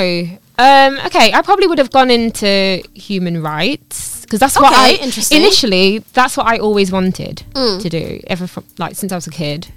Um, 0.59 0.97
okay, 1.05 1.31
I 1.33 1.41
probably 1.43 1.67
would 1.67 1.77
have 1.77 1.91
gone 1.91 2.09
into 2.11 2.81
human 2.95 3.41
rights 3.43 4.16
because 4.27 4.39
that's 4.41 4.59
what 4.59 4.73
I 4.73 4.91
interesting. 5.01 5.41
initially. 5.41 5.99
That's 6.13 6.35
what 6.37 6.45
I 6.47 6.57
always 6.57 6.91
wanted 6.91 7.43
Mm. 7.53 7.81
to 7.81 7.89
do. 7.89 8.19
Ever 8.27 8.45
from 8.47 8.65
like 8.77 8.95
since 8.95 9.11
I 9.11 9.15
was 9.15 9.25
a 9.27 9.31
kid, 9.31 9.67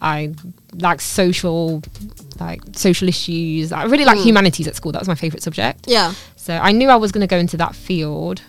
I 0.00 0.32
like 0.74 1.00
social, 1.02 1.82
like 2.40 2.62
social 2.74 3.08
issues. 3.08 3.72
I 3.72 3.84
really 3.84 4.06
like 4.06 4.18
Mm. 4.18 4.24
humanities 4.24 4.66
at 4.66 4.74
school. 4.76 4.92
That 4.92 5.00
was 5.00 5.08
my 5.08 5.14
favorite 5.14 5.42
subject. 5.42 5.84
Yeah. 5.86 6.14
So 6.36 6.54
I 6.56 6.72
knew 6.72 6.88
I 6.88 6.96
was 6.96 7.12
going 7.12 7.20
to 7.20 7.26
go 7.26 7.36
into 7.36 7.56
that 7.58 7.74
field. 7.76 8.40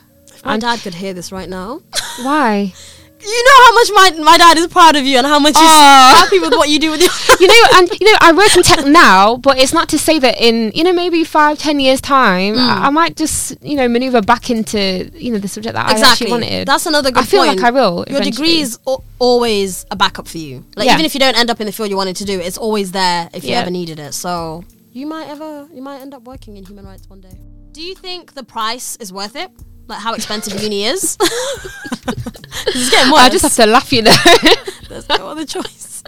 My 0.44 0.54
And- 0.54 0.62
dad 0.62 0.80
could 0.80 0.94
hear 0.94 1.12
this 1.12 1.30
right 1.30 1.48
now. 1.48 1.82
Why? 2.22 2.72
you 3.22 3.44
know 3.44 3.64
how 3.64 3.72
much 3.74 3.90
my 3.94 4.24
my 4.24 4.38
dad 4.38 4.58
is 4.58 4.66
proud 4.66 4.96
of 4.96 5.04
you 5.04 5.16
and 5.18 5.26
how 5.26 5.38
much 5.38 5.56
he's 5.56 5.66
Aw. 5.66 6.22
happy 6.24 6.38
with 6.40 6.52
what 6.52 6.68
you 6.68 6.78
do 6.78 6.90
with 6.90 7.00
your. 7.00 7.10
you 7.40 7.46
know, 7.46 7.78
and 7.78 7.90
you 8.00 8.10
know, 8.10 8.18
I 8.20 8.32
work 8.32 8.54
in 8.56 8.62
tech 8.62 8.84
now, 9.04 9.36
but 9.36 9.58
it's 9.58 9.72
not 9.72 9.88
to 9.90 9.98
say 9.98 10.18
that 10.18 10.40
in 10.40 10.72
you 10.74 10.82
know 10.84 10.92
maybe 10.92 11.24
five, 11.24 11.58
ten 11.58 11.78
years 11.80 12.00
time, 12.00 12.54
I, 12.54 12.58
mm. 12.58 12.80
I 12.86 12.90
might 12.90 13.16
just 13.16 13.62
you 13.62 13.76
know 13.76 13.88
maneuver 13.88 14.20
back 14.22 14.50
into 14.50 15.10
you 15.14 15.32
know 15.32 15.38
the 15.38 15.48
subject 15.48 15.74
that 15.74 15.86
I 15.86 15.92
exactly. 15.92 16.26
actually 16.26 16.30
wanted. 16.30 16.68
That's 16.68 16.86
another 16.86 17.10
good 17.10 17.22
I 17.22 17.26
feel 17.26 17.44
point. 17.44 17.58
like 17.58 17.64
I 17.66 17.70
will. 17.70 18.04
Your 18.08 18.20
degree 18.20 18.58
is 18.58 18.78
al- 18.86 19.04
always 19.18 19.86
a 19.90 19.96
backup 19.96 20.26
for 20.26 20.38
you. 20.38 20.64
Like 20.76 20.86
Yeah. 20.86 20.94
even 20.94 21.04
if 21.06 21.14
you 21.14 21.20
don't 21.20 21.38
end 21.38 21.50
up 21.50 21.60
in 21.60 21.66
the 21.66 21.72
field 21.72 21.90
you 21.90 21.96
wanted 21.96 22.16
to 22.16 22.24
do, 22.24 22.40
it's 22.40 22.58
always 22.58 22.92
there 22.92 23.30
if 23.32 23.44
you 23.44 23.50
Yeah. 23.50 23.60
ever 23.60 23.70
needed 23.70 23.98
it. 23.98 24.14
So 24.14 24.64
you 24.92 25.06
might 25.06 25.28
ever 25.28 25.68
you 25.72 25.82
might 25.82 26.00
end 26.00 26.12
up 26.14 26.22
working 26.24 26.56
in 26.56 26.64
human 26.64 26.84
rights 26.84 27.08
one 27.08 27.20
day. 27.20 27.38
Do 27.72 27.82
you 27.82 27.94
think 27.94 28.34
the 28.34 28.44
price 28.44 28.96
is 28.96 29.12
worth 29.12 29.36
it? 29.36 29.50
Like 29.88 30.00
how 30.00 30.14
expensive 30.14 30.62
uni 30.62 30.84
is? 30.84 31.16
this 32.66 32.76
is 32.76 32.90
getting 32.90 33.12
worse. 33.12 33.22
I 33.22 33.28
just 33.28 33.42
have 33.42 33.54
to 33.54 33.66
laugh, 33.66 33.92
you 33.92 34.02
know. 34.02 34.14
There's 34.88 35.08
no 35.08 35.28
other 35.28 35.44
choice. 35.44 36.02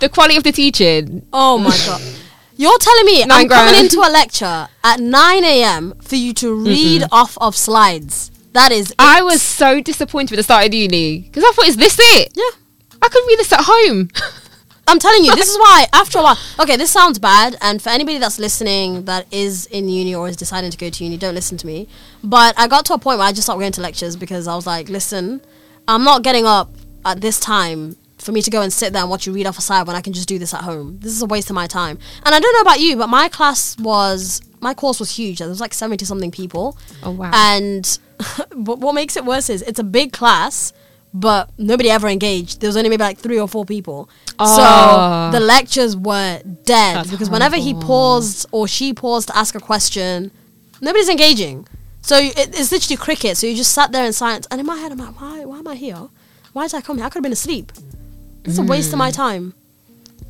the 0.00 0.08
quality 0.08 0.36
of 0.36 0.44
the 0.44 0.52
teaching. 0.52 1.26
Oh 1.32 1.58
my 1.58 1.76
god. 1.86 2.02
You're 2.56 2.78
telling 2.78 3.06
me 3.06 3.24
Nine 3.24 3.44
I'm 3.44 3.48
coming 3.48 3.80
into 3.80 4.00
a 4.00 4.10
lecture 4.10 4.68
at 4.84 5.00
9 5.00 5.44
a.m. 5.44 5.94
for 6.02 6.16
you 6.16 6.34
to 6.34 6.54
read 6.54 7.04
off 7.10 7.38
of 7.40 7.56
slides. 7.56 8.30
That 8.52 8.70
is 8.72 8.94
I 8.98 9.22
was 9.22 9.40
so 9.40 9.80
disappointed 9.80 10.32
with 10.32 10.38
the 10.38 10.42
start 10.42 10.66
of 10.66 10.74
uni 10.74 11.20
because 11.20 11.44
I 11.44 11.52
thought, 11.52 11.68
is 11.68 11.76
this 11.76 11.96
it? 11.98 12.32
Yeah. 12.34 12.60
I 13.00 13.08
could 13.08 13.24
read 13.28 13.38
this 13.38 13.52
at 13.52 13.60
home. 13.62 14.10
I'm 14.86 14.98
telling 14.98 15.24
you, 15.24 15.34
this 15.36 15.48
is 15.48 15.56
why 15.58 15.86
after 15.92 16.18
a 16.18 16.22
while. 16.22 16.38
Okay, 16.58 16.76
this 16.76 16.90
sounds 16.90 17.18
bad, 17.18 17.56
and 17.60 17.80
for 17.80 17.90
anybody 17.90 18.18
that's 18.18 18.38
listening 18.38 19.04
that 19.04 19.26
is 19.32 19.66
in 19.66 19.88
uni 19.88 20.14
or 20.14 20.28
is 20.28 20.36
deciding 20.36 20.70
to 20.70 20.78
go 20.78 20.90
to 20.90 21.04
uni, 21.04 21.16
don't 21.16 21.34
listen 21.34 21.56
to 21.58 21.66
me. 21.66 21.88
But 22.24 22.58
I 22.58 22.66
got 22.66 22.86
to 22.86 22.94
a 22.94 22.98
point 22.98 23.18
where 23.18 23.28
I 23.28 23.32
just 23.32 23.44
stopped 23.44 23.60
going 23.60 23.72
to 23.72 23.80
lectures 23.80 24.16
because 24.16 24.48
I 24.48 24.54
was 24.56 24.66
like, 24.66 24.88
listen, 24.88 25.40
I'm 25.86 26.04
not 26.04 26.22
getting 26.22 26.44
up 26.44 26.70
at 27.04 27.20
this 27.20 27.38
time 27.38 27.96
for 28.18 28.32
me 28.32 28.42
to 28.42 28.50
go 28.50 28.62
and 28.62 28.72
sit 28.72 28.92
there 28.92 29.02
and 29.02 29.10
watch 29.10 29.26
you 29.26 29.32
read 29.32 29.46
off 29.46 29.58
a 29.58 29.62
slide 29.62 29.86
when 29.86 29.96
I 29.96 30.00
can 30.00 30.12
just 30.12 30.28
do 30.28 30.38
this 30.38 30.52
at 30.52 30.62
home. 30.62 30.98
This 31.00 31.12
is 31.12 31.22
a 31.22 31.26
waste 31.26 31.50
of 31.50 31.54
my 31.54 31.66
time. 31.66 31.98
And 32.24 32.34
I 32.34 32.40
don't 32.40 32.52
know 32.54 32.60
about 32.60 32.80
you, 32.80 32.96
but 32.96 33.08
my 33.08 33.28
class 33.28 33.78
was 33.78 34.42
my 34.60 34.74
course 34.74 35.00
was 35.00 35.16
huge. 35.16 35.38
There 35.38 35.48
was 35.48 35.60
like 35.60 35.74
seventy 35.74 36.04
something 36.04 36.30
people. 36.30 36.76
Oh, 37.02 37.12
wow. 37.12 37.30
And 37.32 37.98
what 38.52 38.78
what 38.78 38.94
makes 38.94 39.16
it 39.16 39.24
worse 39.24 39.48
is 39.48 39.62
it's 39.62 39.78
a 39.78 39.84
big 39.84 40.12
class. 40.12 40.72
But 41.12 41.50
nobody 41.58 41.90
ever 41.90 42.08
engaged. 42.08 42.60
There 42.60 42.68
was 42.68 42.76
only 42.76 42.88
maybe 42.88 43.02
like 43.02 43.18
three 43.18 43.38
or 43.38 43.48
four 43.48 43.64
people. 43.64 44.08
Oh. 44.38 44.46
So 44.46 44.62
ah. 44.62 45.30
the 45.32 45.40
lectures 45.40 45.96
were 45.96 46.40
dead 46.62 46.96
That's 46.96 47.10
because 47.10 47.30
whenever 47.30 47.56
he 47.56 47.74
paused 47.74 48.46
or 48.52 48.68
she 48.68 48.94
paused 48.94 49.28
to 49.28 49.36
ask 49.36 49.54
a 49.54 49.60
question, 49.60 50.30
nobody's 50.80 51.08
engaging. 51.08 51.66
So 52.02 52.16
it, 52.16 52.36
it's 52.38 52.70
literally 52.70 52.96
cricket. 52.96 53.36
So 53.36 53.46
you 53.46 53.56
just 53.56 53.72
sat 53.72 53.90
there 53.92 54.04
in 54.04 54.12
silence. 54.12 54.46
And 54.50 54.60
in 54.60 54.66
my 54.66 54.76
head, 54.76 54.92
I'm 54.92 54.98
like, 54.98 55.20
why, 55.20 55.44
why 55.44 55.58
am 55.58 55.66
I 55.66 55.74
here? 55.74 56.08
Why 56.52 56.66
did 56.66 56.76
I 56.76 56.80
come 56.80 56.96
here? 56.96 57.06
I 57.06 57.08
could 57.08 57.18
have 57.18 57.24
been 57.24 57.32
asleep. 57.32 57.72
It's 58.44 58.58
a 58.58 58.62
waste 58.62 58.92
of 58.92 58.98
my 58.98 59.10
mm. 59.10 59.16
time. 59.16 59.54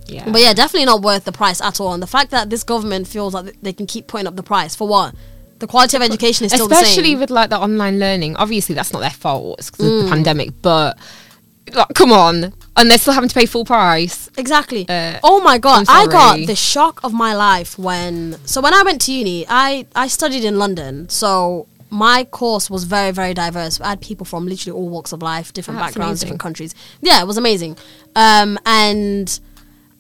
Yeah. 0.06 0.28
But 0.28 0.40
yeah, 0.40 0.52
definitely 0.52 0.87
not 0.87 1.02
worth 1.02 1.25
the 1.25 1.32
price 1.32 1.60
at 1.60 1.80
all. 1.80 1.94
And 1.94 2.02
the 2.02 2.06
fact 2.06 2.30
that 2.32 2.50
this 2.50 2.64
government 2.64 3.06
feels 3.06 3.34
like 3.34 3.60
they 3.62 3.72
can 3.72 3.87
keep 3.87 4.06
putting 4.06 4.26
up 4.26 4.37
the 4.37 4.42
price 4.42 4.75
for 4.75 4.88
what? 4.88 5.14
The 5.61 5.67
quality 5.67 5.97
of 5.97 6.02
education 6.02 6.47
is 6.47 6.52
still 6.52 6.69
the 6.69 6.75
especially 6.75 7.14
with 7.17 7.31
like 7.31 7.50
the 7.50 7.59
online 7.59 7.99
learning. 7.99 8.35
Obviously, 8.37 8.75
that's 8.75 8.93
not 8.93 9.00
their 9.00 9.11
fault 9.11 9.59
it's 9.61 9.71
'cause 9.71 9.87
Mm. 9.87 9.99
of 9.99 10.05
the 10.05 10.11
pandemic, 10.11 10.50
but 10.62 10.99
like, 11.75 11.87
come 11.95 12.12
on, 12.12 12.52
and 12.76 12.90
they're 12.90 12.99
still 12.99 13.12
having 13.12 13.29
to 13.29 13.35
pay 13.35 13.47
full 13.47 13.64
price. 13.64 14.29
Exactly. 14.37 14.88
Uh, 14.88 15.19
oh 15.23 15.40
my 15.40 15.59
god, 15.59 15.87
I'm 15.88 16.09
got 16.09 16.38
the 16.47 16.57
shock 16.57 17.00
of 17.05 17.12
my 17.12 17.33
life 17.35 17.79
when 17.79 18.37
so 18.45 18.61
when 18.61 18.75
I 18.75 18.83
went 18.83 19.00
to 19.02 19.12
uni, 19.12 19.47
I 19.49 19.87
I 19.95 20.09
studied 20.09 20.45
in 20.45 20.59
London. 20.59 21.09
So 21.09 21.67
my 21.90 22.25
course 22.25 22.71
was 22.71 22.85
very 22.85 23.11
very 23.11 23.35
diverse. 23.35 23.81
I 23.81 23.90
had 23.90 24.00
people 24.00 24.25
from 24.25 24.47
literally 24.49 24.76
all 24.76 24.88
walks 24.88 25.12
of 25.12 25.21
life, 25.23 25.52
different 25.52 25.79
that's 25.79 25.88
backgrounds, 25.93 26.23
amazing. 26.23 26.26
different 26.26 26.40
countries. 26.40 26.75
Yeah, 27.02 27.21
it 27.21 27.26
was 27.26 27.37
amazing. 27.37 27.76
Um, 28.17 28.59
and 28.64 29.38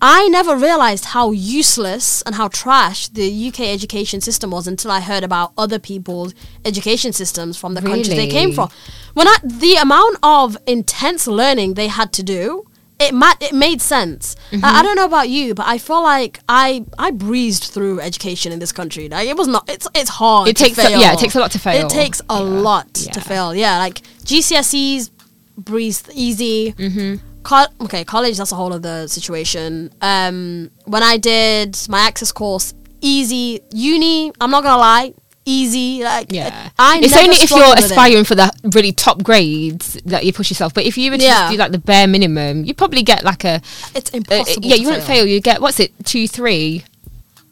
I 0.02 0.28
never 0.28 0.56
realized 0.56 1.06
how 1.06 1.30
useless 1.30 2.22
and 2.22 2.34
how 2.34 2.48
trash 2.48 3.08
the 3.08 3.48
UK 3.48 3.60
education 3.60 4.20
system 4.20 4.50
was 4.50 4.66
until 4.66 4.90
I 4.90 5.00
heard 5.00 5.22
about 5.24 5.52
other 5.58 5.78
people's 5.78 6.32
education 6.64 7.12
systems 7.12 7.56
from 7.58 7.74
the 7.74 7.82
countries 7.82 8.08
they 8.08 8.26
came 8.28 8.52
from. 8.52 8.70
When 9.14 9.28
I 9.28 9.36
the 9.44 9.74
amount 9.74 10.18
of 10.22 10.56
intense 10.66 11.26
learning 11.26 11.74
they 11.74 11.88
had 11.88 12.12
to 12.14 12.22
do, 12.22 12.64
it 12.98 13.12
ma- 13.12 13.34
it 13.40 13.52
made 13.54 13.80
sense. 13.82 14.36
Mm-hmm. 14.52 14.64
I, 14.64 14.78
I 14.80 14.82
don't 14.82 14.96
know 14.96 15.04
about 15.04 15.28
you, 15.28 15.54
but 15.54 15.66
I 15.66 15.76
feel 15.78 16.02
like 16.02 16.40
I 16.48 16.84
I 16.98 17.10
breezed 17.10 17.64
through 17.64 18.00
education 18.00 18.52
in 18.52 18.58
this 18.58 18.72
country. 18.72 19.08
Like 19.08 19.28
it 19.28 19.36
was 19.36 19.48
not. 19.48 19.68
It's 19.68 19.86
it's 19.94 20.10
hard. 20.10 20.48
It 20.48 20.56
to 20.56 20.64
takes 20.64 20.78
a- 20.78 20.90
yeah, 20.90 21.12
it 21.12 21.18
takes 21.18 21.34
a 21.34 21.40
lot 21.40 21.50
to 21.52 21.58
fail. 21.58 21.84
It 21.86 21.90
takes 21.90 22.20
a 22.30 22.34
Yeah. 22.38 22.40
lot 22.68 22.88
Yeah. 23.04 23.12
to 23.12 23.20
fail. 23.20 23.54
Yeah, 23.54 23.78
like 23.78 24.00
GCSEs 24.24 25.10
breezed 25.58 26.10
easy. 26.14 26.72
Mm-hmm. 26.72 27.26
Co- 27.42 27.66
okay, 27.82 28.04
college 28.04 28.36
that's 28.36 28.52
a 28.52 28.54
whole 28.54 28.72
other 28.72 29.08
situation. 29.08 29.90
Um, 30.02 30.70
when 30.84 31.02
I 31.02 31.16
did 31.16 31.78
my 31.88 32.00
access 32.00 32.32
course, 32.32 32.74
easy. 33.00 33.60
Uni, 33.72 34.30
I'm 34.40 34.50
not 34.50 34.62
gonna 34.62 34.76
lie, 34.76 35.14
easy. 35.46 36.04
Like 36.04 36.30
Yeah, 36.32 36.68
I 36.78 36.98
it's 37.02 37.16
only 37.16 37.36
if 37.36 37.50
you're 37.50 37.58
with 37.70 37.78
it. 37.78 37.84
aspiring 37.86 38.24
for 38.24 38.34
the 38.34 38.52
really 38.74 38.92
top 38.92 39.22
grades 39.22 39.94
that 40.04 40.24
you 40.24 40.32
push 40.34 40.50
yourself. 40.50 40.74
But 40.74 40.84
if 40.84 40.98
you 40.98 41.10
were 41.10 41.16
to 41.16 41.22
Yeah. 41.24 41.40
just 41.42 41.52
do 41.52 41.56
like 41.58 41.72
the 41.72 41.78
bare 41.78 42.06
minimum, 42.06 42.64
you 42.64 42.74
probably 42.74 43.02
get 43.02 43.24
like 43.24 43.44
a 43.44 43.62
It's 43.94 44.10
impossible. 44.10 44.62
yeah, 44.62 44.76
to 44.76 44.82
you 44.82 44.88
won't 44.88 45.02
fail. 45.04 45.24
You 45.26 45.40
get 45.40 45.60
what's 45.62 45.80
it 45.80 45.92
two 46.04 46.28
three. 46.28 46.84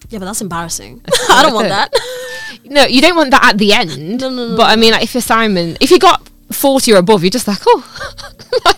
Yeah, 0.09 0.19
but 0.19 0.25
that's 0.25 0.41
embarrassing. 0.41 1.01
I 1.29 1.41
don't 1.43 1.53
want 1.53 1.69
that. 1.69 1.91
No, 2.65 2.85
you 2.85 2.99
don't 3.01 3.15
want 3.15 3.31
that 3.31 3.43
at 3.43 3.57
the 3.57 3.73
end. 3.73 4.19
No, 4.21 4.29
no, 4.29 4.49
no, 4.49 4.57
but 4.57 4.69
I 4.69 4.75
mean, 4.75 4.91
like 4.91 5.03
if 5.03 5.11
Simon, 5.23 5.77
if 5.79 5.89
you 5.91 5.97
got 5.99 6.27
forty 6.51 6.91
or 6.93 6.97
above, 6.97 7.23
you're 7.23 7.29
just 7.31 7.47
like, 7.47 7.59
oh, 7.65 8.73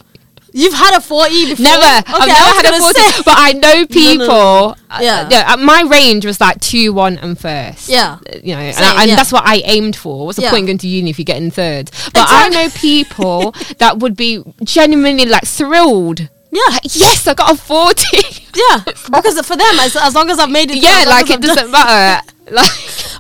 You've 0.53 0.74
had 0.74 0.98
a 0.98 1.01
40 1.01 1.46
before. 1.51 1.63
never. 1.63 1.84
I've 1.84 2.27
never 2.27 2.34
had 2.34 2.65
a 2.65 2.70
gonna 2.72 2.79
forty. 2.81 3.24
But 3.24 3.36
I 3.38 3.53
know 3.53 3.86
people. 3.89 4.27
no. 4.27 4.75
uh, 4.89 5.00
Yeah. 5.01 5.53
uh, 5.53 5.58
my 5.58 5.81
range 5.84 6.25
was 6.25 6.41
like 6.41 6.60
two, 6.60 6.91
one, 6.93 7.17
and 7.20 7.39
first. 7.39 7.88
Yeah. 7.89 8.17
Uh, 8.29 8.38
you 8.43 8.53
know, 8.55 8.62
and, 8.62 8.77
I, 8.77 9.01
and 9.01 9.10
yeah. 9.10 9.15
that's 9.15 9.31
what 9.31 9.43
I 9.46 9.58
aimed 9.65 9.96
for. 9.96 10.25
What's 10.25 10.36
the 10.38 10.43
Yeah. 10.43 10.51
point 10.51 10.65
going 10.67 10.77
to 10.79 10.88
uni 10.88 11.10
if 11.10 11.17
you 11.20 11.25
get 11.25 11.38
in 11.38 11.51
third? 11.51 11.89
But 12.13 12.25
I 12.27 12.50
know 12.50 12.67
people 12.70 13.51
that 13.77 14.00
would 14.00 14.17
be 14.17 14.43
genuinely 14.63 15.25
like 15.25 15.46
thrilled. 15.46 16.27
Yeah, 16.53 16.60
Like, 16.70 16.81
yes, 16.96 17.25
I 17.27 17.34
got 17.34 17.53
a 17.53 17.55
forty. 17.58 18.17
yeah. 18.55 18.84
Because 18.84 19.39
for 19.46 19.55
them, 19.55 19.79
as, 19.79 19.96
as 19.96 20.13
long 20.13 20.29
as 20.29 20.38
I've 20.38 20.50
made 20.51 20.70
it, 20.70 20.84
yeah, 20.84 21.05
like 21.08 21.29
it 21.29 21.39
done- 21.39 21.55
doesn't 21.55 21.72
matter. 21.72 22.27
Like, 22.51 22.70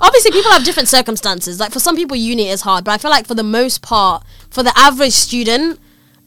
Obviously, 0.01 0.31
people 0.31 0.51
have 0.51 0.65
different 0.65 0.89
circumstances. 0.89 1.57
Like 1.57 1.71
for 1.71 1.79
some 1.79 1.95
people, 1.95 2.17
uni 2.17 2.49
is 2.49 2.59
hard, 2.61 2.83
but 2.83 2.91
I 2.91 2.97
feel 2.97 3.09
like 3.11 3.25
for 3.25 3.35
the 3.35 3.43
most 3.43 3.81
part, 3.81 4.23
for 4.49 4.63
the 4.63 4.73
average 4.77 5.13
student, 5.13 5.79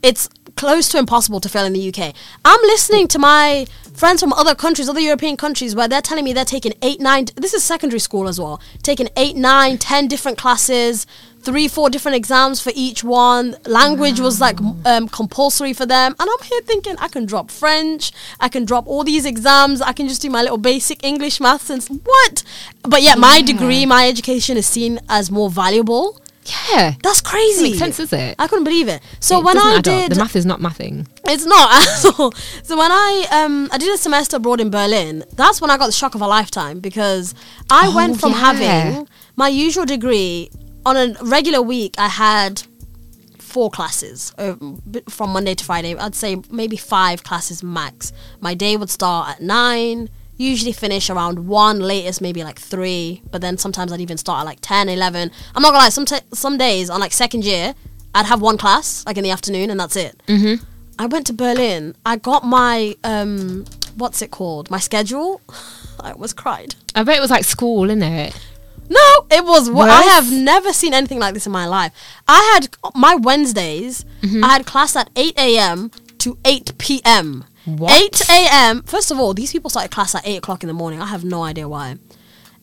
it's 0.05 0.29
close 0.57 0.89
to 0.91 0.99
impossible 0.99 1.41
to 1.41 1.49
fail 1.49 1.65
in 1.65 1.73
the 1.73 1.89
UK. 1.89 2.15
I'm 2.45 2.61
listening 2.63 3.09
to 3.09 3.19
my 3.19 3.67
friends 3.95 4.21
from 4.21 4.33
other 4.35 4.55
countries, 4.55 4.89
other 4.89 5.01
European 5.01 5.37
countries, 5.37 5.75
where 5.75 5.89
they're 5.89 6.03
telling 6.03 6.25
me 6.25 6.33
they're 6.33 6.45
taking 6.45 6.75
eight, 6.83 7.01
nine. 7.01 7.27
This 7.37 7.55
is 7.55 7.65
secondary 7.65 7.99
school 7.99 8.29
as 8.29 8.39
well. 8.39 8.61
Taking 8.83 9.09
eight, 9.17 9.35
nine, 9.35 9.79
ten 9.79 10.07
different 10.07 10.37
classes, 10.37 11.07
three, 11.41 11.69
four 11.69 11.89
different 11.89 12.17
exams 12.17 12.61
for 12.61 12.71
each 12.75 13.03
one. 13.03 13.57
Language 13.67 14.21
was 14.21 14.41
like 14.41 14.59
um, 14.85 15.09
compulsory 15.09 15.73
for 15.73 15.87
them, 15.87 16.15
and 16.19 16.29
I'm 16.31 16.47
here 16.47 16.61
thinking 16.63 16.97
I 16.99 17.09
can 17.09 17.25
drop 17.25 17.51
French, 17.51 18.13
I 18.41 18.49
can 18.49 18.65
drop 18.67 18.87
all 18.87 19.05
these 19.05 19.25
exams, 19.25 19.81
I 19.81 19.93
can 19.93 20.07
just 20.07 20.21
do 20.21 20.29
my 20.29 20.43
little 20.43 20.59
basic 20.59 21.03
English, 21.03 21.41
maths, 21.41 21.71
and 21.71 21.83
what? 22.05 22.43
But 22.83 23.03
yet, 23.03 23.19
my 23.19 23.41
degree, 23.41 23.87
my 23.87 24.07
education 24.07 24.59
is 24.59 24.67
seen 24.67 25.01
as 25.09 25.31
more 25.31 25.49
valuable. 25.49 26.21
Yeah, 26.47 26.95
That's 27.03 27.21
crazy. 27.21 27.63
makes 27.63 27.79
sense, 27.79 27.97
does 27.97 28.13
it? 28.13 28.35
I 28.39 28.47
couldn't 28.47 28.65
believe 28.65 28.89
it. 28.89 29.03
So 29.21 29.39
It 29.41 29.45
when 29.45 29.59
I 29.59 29.73
add 29.73 29.77
up. 29.79 29.85
did 29.85 30.13
the 30.13 30.17
math 30.17 30.37
is 30.37 30.45
not 30.47 30.61
mathing. 30.61 31.07
it's 31.27 31.45
not 31.47 31.71
at 31.73 32.05
all. 32.21 32.33
So 32.63 32.77
when 32.77 32.91
I 32.93 33.27
um 33.31 33.69
I 33.73 33.79
did 33.79 33.93
a 33.95 33.97
semester 33.99 34.37
abroad 34.37 34.61
in 34.61 34.71
Berlin, 34.71 35.25
that's 35.35 35.61
when 35.61 35.71
I 35.71 35.77
got 35.79 35.87
the 35.87 35.93
shock 35.93 36.15
of 36.15 36.21
a 36.23 36.27
lifetime 36.27 36.81
because 36.81 37.35
I 37.71 37.89
Oh, 37.89 37.97
went 37.97 38.21
from 38.21 38.33
yeah. 38.33 38.39
having 38.53 39.09
my 39.37 39.49
usual 39.49 39.85
degree 39.87 40.51
on 40.87 40.97
a 40.97 41.15
regular 41.23 41.63
week. 41.63 41.95
I 41.99 42.09
had 42.09 42.63
four 43.39 43.71
classes 43.71 44.33
uh, 44.37 44.55
from 45.09 45.31
Monday 45.33 45.55
to 45.55 45.65
Friday. 45.65 45.97
I'd 45.97 46.15
say 46.15 46.43
maybe 46.51 46.77
five 46.77 47.23
classes 47.23 47.63
max. 47.63 48.13
My 48.41 48.55
day 48.55 48.77
would 48.77 48.91
start 48.91 49.29
at 49.31 49.41
nine. 49.41 50.11
Usually 50.37 50.73
finish 50.73 51.11
around 51.11 51.47
one, 51.47 51.79
latest 51.81 52.21
maybe 52.21 52.43
like 52.43 52.59
three, 52.59 53.23
but 53.31 53.41
then 53.41 53.57
sometimes 53.57 53.93
I'd 53.93 54.01
even 54.01 54.17
start 54.17 54.41
at 54.41 54.47
like 54.47 54.59
10, 54.63 54.89
11. 54.89 55.31
I'm 55.55 55.63
not 55.63 55.69
gonna 55.69 55.85
lie, 55.85 55.89
some, 55.91 56.05
t- 56.05 56.17
some 56.33 56.59
days 56.59 56.91
on 56.91 56.99
like 57.01 57.13
second 57.13 57.45
year, 57.45 57.75
I'd 58.15 58.27
have 58.27 58.41
one 58.41 58.59
class 58.59 59.05
like 59.07 59.17
in 59.17 59.25
the 59.25 59.31
afternoon 59.31 59.71
and 59.71 59.79
that's 59.79 59.97
it. 59.97 60.21
Mm-hmm. 60.27 60.65
I 60.99 61.07
went 61.07 61.27
to 61.29 61.33
Berlin. 61.33 61.95
I 62.07 62.17
got 62.17 62.45
my 62.45 62.97
um, 63.05 63.65
what's 63.97 64.23
it 64.23 64.31
called? 64.31 64.71
My 64.71 64.79
schedule. 64.79 65.41
I 66.01 66.15
was 66.15 66.33
cried. 66.33 66.75
I 66.95 67.03
bet 67.05 67.17
it 67.17 67.21
was 67.21 67.31
like 67.31 67.45
school, 67.45 67.85
isn't 67.91 68.03
it? 68.03 68.39
No, 68.89 69.27
it 69.31 69.45
was. 69.45 69.71
wo- 69.71 69.81
I 69.83 70.03
have 70.03 70.31
never 70.31 70.73
seen 70.73 70.93
anything 70.95 71.19
like 71.19 71.33
this 71.35 71.47
in 71.47 71.53
my 71.53 71.67
life. 71.67 71.93
I 72.29 72.53
had 72.55 72.77
my 72.95 73.15
Wednesdays. 73.15 74.05
Mm-hmm. 74.23 74.45
I 74.45 74.49
had 74.49 74.67
class 74.67 74.95
at 74.95 75.11
eight 75.17 75.39
a.m. 75.39 75.91
to 76.19 76.37
eight 76.45 76.77
p.m. 76.79 77.45
What? 77.65 77.93
Eight 77.93 78.21
a.m. 78.29 78.83
First 78.83 79.11
of 79.11 79.19
all, 79.19 79.35
these 79.35 79.53
people 79.53 79.71
started 79.71 79.91
class 79.91 80.15
at 80.15 80.27
eight 80.27 80.37
o'clock 80.37 80.63
in 80.63 80.67
the 80.69 80.75
morning. 80.75 81.01
I 81.01 81.07
have 81.07 81.25
no 81.25 81.43
idea 81.43 81.69
why. 81.69 81.97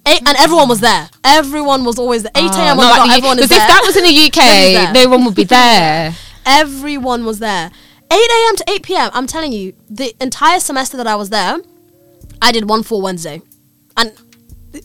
Eight, 0.05 0.21
and 0.27 0.35
everyone 0.39 0.67
was 0.69 0.79
there. 0.79 1.09
Everyone 1.23 1.85
was 1.85 1.99
always 1.99 2.23
there. 2.23 2.31
Eight 2.35 2.51
a.m. 2.51 2.77
Oh, 2.79 2.81
on 2.81 2.87
not 2.87 2.91
the 2.93 2.97
dot, 2.97 3.07
like 3.07 3.17
everyone 3.17 3.39
is 3.39 3.49
there. 3.49 3.61
if 3.61 3.67
that 3.67 3.81
was 3.85 3.95
in 3.97 4.03
the 4.03 4.89
UK, 4.89 4.93
no 4.93 5.09
one 5.09 5.25
would 5.25 5.35
be 5.35 5.43
there. 5.57 6.15
Everyone 6.45 7.23
was 7.25 7.39
there. 7.39 7.71
8 8.11 8.15
a.m. 8.15 8.55
to 8.57 8.63
8 8.67 8.83
p.m. 8.83 9.09
I'm 9.13 9.25
telling 9.27 9.53
you, 9.53 9.73
the 9.89 10.13
entire 10.21 10.59
semester 10.59 10.97
that 10.97 11.07
I 11.07 11.15
was 11.15 11.29
there, 11.29 11.59
I 12.41 12.51
did 12.51 12.67
one 12.67 12.83
full 12.83 13.01
Wednesday. 13.01 13.41
And 13.95 14.11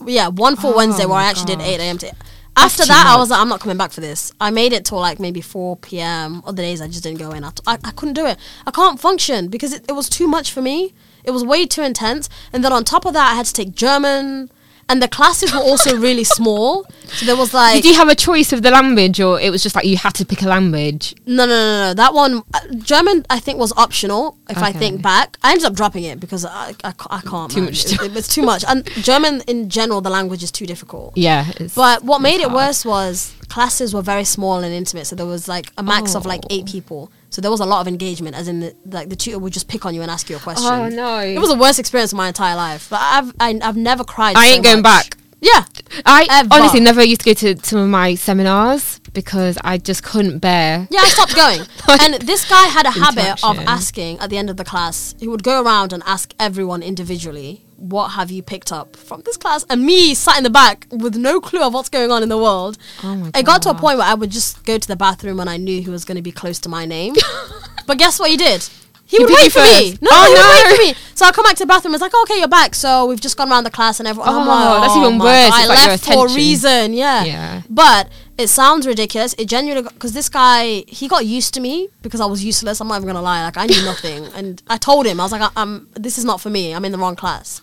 yeah, 0.05 0.29
one 0.29 0.55
full 0.55 0.71
Oh 0.73 0.77
Wednesday 0.77 1.05
where 1.05 1.17
I 1.17 1.25
actually 1.25 1.55
did 1.57 1.61
8 1.61 1.79
a.m. 1.81 1.97
to. 1.97 2.13
After 2.57 2.85
that, 2.85 3.05
I 3.07 3.17
was 3.17 3.29
like, 3.29 3.39
I'm 3.39 3.49
not 3.49 3.59
coming 3.59 3.77
back 3.77 3.91
for 3.91 4.01
this. 4.01 4.31
I 4.41 4.49
made 4.49 4.73
it 4.73 4.85
till 4.85 4.99
like 4.99 5.19
maybe 5.19 5.41
4 5.41 5.77
p.m. 5.77 6.41
Other 6.45 6.61
days, 6.63 6.81
I 6.81 6.87
just 6.87 7.03
didn't 7.03 7.19
go 7.19 7.31
in. 7.31 7.43
I, 7.43 7.51
I, 7.65 7.77
I 7.83 7.91
couldn't 7.91 8.15
do 8.15 8.25
it. 8.25 8.37
I 8.65 8.71
can't 8.71 8.99
function 8.99 9.47
because 9.47 9.73
it, 9.73 9.85
it 9.87 9.93
was 9.93 10.09
too 10.09 10.27
much 10.27 10.51
for 10.51 10.61
me. 10.61 10.93
It 11.23 11.31
was 11.31 11.43
way 11.43 11.65
too 11.65 11.83
intense. 11.83 12.29
And 12.51 12.63
then 12.63 12.73
on 12.73 12.83
top 12.83 13.05
of 13.05 13.13
that, 13.13 13.31
I 13.31 13.35
had 13.35 13.45
to 13.45 13.53
take 13.53 13.75
German. 13.75 14.49
And 14.89 15.01
the 15.01 15.07
classes 15.09 15.53
were 15.53 15.59
also 15.59 15.97
really 15.97 16.23
small. 16.23 16.85
So 17.07 17.25
there 17.25 17.35
was 17.35 17.53
like. 17.53 17.75
Did 17.81 17.85
you 17.89 17.95
have 17.95 18.07
a 18.07 18.15
choice 18.15 18.53
of 18.53 18.61
the 18.61 18.71
language, 18.71 19.19
or 19.19 19.39
it 19.39 19.49
was 19.49 19.61
just 19.61 19.75
like 19.75 19.85
you 19.85 19.97
had 19.97 20.13
to 20.15 20.25
pick 20.25 20.41
a 20.43 20.47
language? 20.47 21.13
No, 21.25 21.45
no, 21.45 21.55
no, 21.55 21.89
no. 21.89 21.93
That 21.93 22.13
one, 22.13 22.43
uh, 22.53 22.59
German, 22.77 23.25
I 23.29 23.39
think 23.39 23.59
was 23.59 23.73
optional. 23.75 24.37
If 24.49 24.57
I 24.57 24.71
think 24.71 25.01
back, 25.01 25.37
I 25.43 25.51
ended 25.51 25.65
up 25.65 25.73
dropping 25.73 26.03
it 26.05 26.19
because 26.21 26.45
I, 26.45 26.73
I, 26.85 26.93
I 27.09 27.19
can't. 27.21 27.51
Too 27.51 27.61
man. 27.61 27.65
much 27.65 27.85
It- 27.85 28.01
it- 28.01 28.15
it's 28.17 28.27
too 28.35 28.43
much. 28.43 28.63
And 28.67 28.85
German 29.03 29.41
in 29.47 29.69
general, 29.69 29.99
the 30.01 30.09
language 30.09 30.41
is 30.43 30.51
too 30.51 30.65
difficult. 30.65 31.17
Yeah, 31.17 31.51
But 31.75 32.03
what 32.03 32.21
made 32.21 32.39
it 32.39 32.51
worse 32.51 32.85
was 32.85 33.33
classes 33.49 33.93
were 33.93 34.01
very 34.01 34.23
small 34.23 34.59
and 34.59 34.73
intimate. 34.73 35.07
So 35.07 35.15
there 35.17 35.25
was 35.25 35.47
like 35.49 35.71
a 35.77 35.83
max 35.83 36.15
of 36.15 36.25
like 36.25 36.43
eight 36.49 36.65
people. 36.65 37.11
So 37.29 37.41
there 37.41 37.51
was 37.51 37.59
a 37.59 37.65
lot 37.65 37.81
of 37.81 37.87
engagement, 37.87 38.35
as 38.35 38.47
in 38.47 38.61
the, 38.61 38.75
like 38.85 39.09
the 39.09 39.15
tutor 39.15 39.39
would 39.39 39.53
just 39.53 39.67
pick 39.67 39.85
on 39.85 39.93
you 39.93 40.01
and 40.01 40.09
ask 40.09 40.29
you 40.29 40.35
a 40.37 40.39
oh, 40.39 40.41
question. 40.41 40.71
Oh, 40.71 40.89
no. 40.89 41.19
It 41.19 41.39
was 41.39 41.49
the 41.49 41.57
worst 41.57 41.77
experience 41.79 42.13
of 42.13 42.17
my 42.17 42.27
entire 42.29 42.55
life. 42.55 42.89
But 42.89 42.99
I've 43.01 43.33
I, 43.39 43.59
I've 43.61 43.77
never 43.77 44.03
cried. 44.03 44.35
I 44.35 44.47
so 44.47 44.53
ain't 44.53 44.63
going 44.63 44.81
much. 44.81 45.09
back. 45.09 45.17
Yeah, 45.39 45.65
I 46.03 46.25
Ever. 46.29 46.49
honestly 46.51 46.79
never 46.79 47.03
used 47.03 47.21
to 47.21 47.33
go 47.33 47.33
to 47.35 47.63
some 47.63 47.79
of 47.79 47.89
my 47.89 48.15
seminars 48.15 48.99
because 49.13 49.57
I 49.63 49.77
just 49.77 50.01
couldn't 50.03 50.39
bear. 50.39 50.87
Yeah, 50.89 51.01
I 51.01 51.09
stopped 51.09 51.35
going. 51.35 51.61
and 52.01 52.15
this 52.27 52.49
guy 52.49 52.63
had 52.63 52.87
a 52.87 52.91
habit 52.91 53.43
of 53.43 53.59
asking 53.59 54.17
at 54.19 54.31
the 54.31 54.37
end 54.37 54.49
of 54.49 54.57
the 54.57 54.65
class, 54.65 55.13
he 55.19 55.27
would 55.27 55.43
go 55.43 55.61
around 55.61 55.93
and 55.93 56.01
ask 56.07 56.33
everyone 56.39 56.81
individually, 56.81 57.66
What 57.77 58.09
have 58.09 58.31
you 58.31 58.41
picked 58.41 58.71
up 58.71 58.95
from 58.95 59.21
this 59.23 59.37
class? 59.37 59.63
And 59.69 59.85
me 59.85 60.13
sat 60.15 60.37
in 60.37 60.43
the 60.43 60.49
back 60.49 60.87
with 60.91 61.15
no 61.15 61.39
clue 61.39 61.61
of 61.61 61.73
what's 61.73 61.89
going 61.89 62.11
on 62.11 62.23
in 62.23 62.29
the 62.29 62.37
world. 62.37 62.77
Oh 63.03 63.15
my 63.15 63.31
It 63.35 63.45
got 63.45 63.61
to 63.63 63.69
a 63.69 63.75
point 63.75 63.99
where 63.99 64.07
I 64.07 64.15
would 64.15 64.31
just 64.31 64.65
go 64.65 64.77
to 64.79 64.87
the 64.87 64.95
bathroom 64.95 65.37
when 65.37 65.47
I 65.47 65.57
knew 65.57 65.81
he 65.81 65.89
was 65.89 66.03
going 66.03 66.15
to 66.17 66.21
be 66.23 66.31
close 66.31 66.57
to 66.61 66.69
my 66.69 66.85
name. 66.85 67.13
but 67.87 67.97
guess 67.99 68.19
what 68.19 68.31
he 68.31 68.37
did? 68.37 68.67
He, 69.05 69.17
He 69.17 69.23
would 69.23 69.33
wait 69.33 69.51
for 69.53 69.59
me. 69.61 69.97
No, 70.01 70.09
Oh, 70.11 70.23
he 70.25 70.33
would 70.33 70.39
no. 70.39 70.49
wait 70.49 70.75
for 70.75 70.83
me. 70.99 71.05
So 71.15 71.25
I 71.25 71.31
come 71.31 71.43
back 71.43 71.55
to 71.57 71.63
the 71.63 71.67
bathroom. 71.67 71.93
It's 71.93 72.01
like, 72.01 72.13
okay, 72.23 72.39
you're 72.39 72.47
back. 72.49 72.75
So 72.75 73.05
we've 73.05 73.21
just 73.21 73.37
gone 73.37 73.49
around 73.49 73.63
the 73.63 73.71
class 73.71 73.99
and 73.99 74.07
everyone. 74.07 74.27
Oh, 74.33 74.39
like, 74.39 74.81
that's 74.81 74.93
oh 74.95 75.05
even 75.07 75.19
worse. 75.19 75.51
I 75.53 75.65
like 75.67 75.87
left 75.87 76.05
for 76.05 76.27
a 76.27 76.33
reason. 76.33 76.93
Yeah. 76.93 77.23
Yeah. 77.23 77.61
But 77.69 78.09
it 78.37 78.49
sounds 78.49 78.85
ridiculous. 78.85 79.33
It 79.37 79.45
genuinely 79.47 79.89
because 79.89 80.13
this 80.13 80.29
guy 80.29 80.83
he 80.87 81.07
got 81.07 81.25
used 81.25 81.53
to 81.55 81.59
me 81.59 81.89
because 82.01 82.21
I 82.21 82.25
was 82.25 82.43
useless. 82.43 82.79
I'm 82.79 82.87
not 82.87 82.97
even 82.97 83.07
gonna 83.07 83.21
lie. 83.21 83.43
Like 83.43 83.57
I 83.57 83.65
knew 83.65 83.83
nothing, 83.83 84.25
and 84.35 84.61
I 84.67 84.77
told 84.77 85.05
him 85.05 85.19
I 85.19 85.23
was 85.23 85.31
like, 85.31 85.41
I- 85.41 85.51
I'm 85.55 85.89
this 85.93 86.17
is 86.17 86.25
not 86.25 86.41
for 86.41 86.49
me. 86.49 86.73
I'm 86.73 86.85
in 86.85 86.91
the 86.91 86.97
wrong 86.97 87.15
class, 87.15 87.61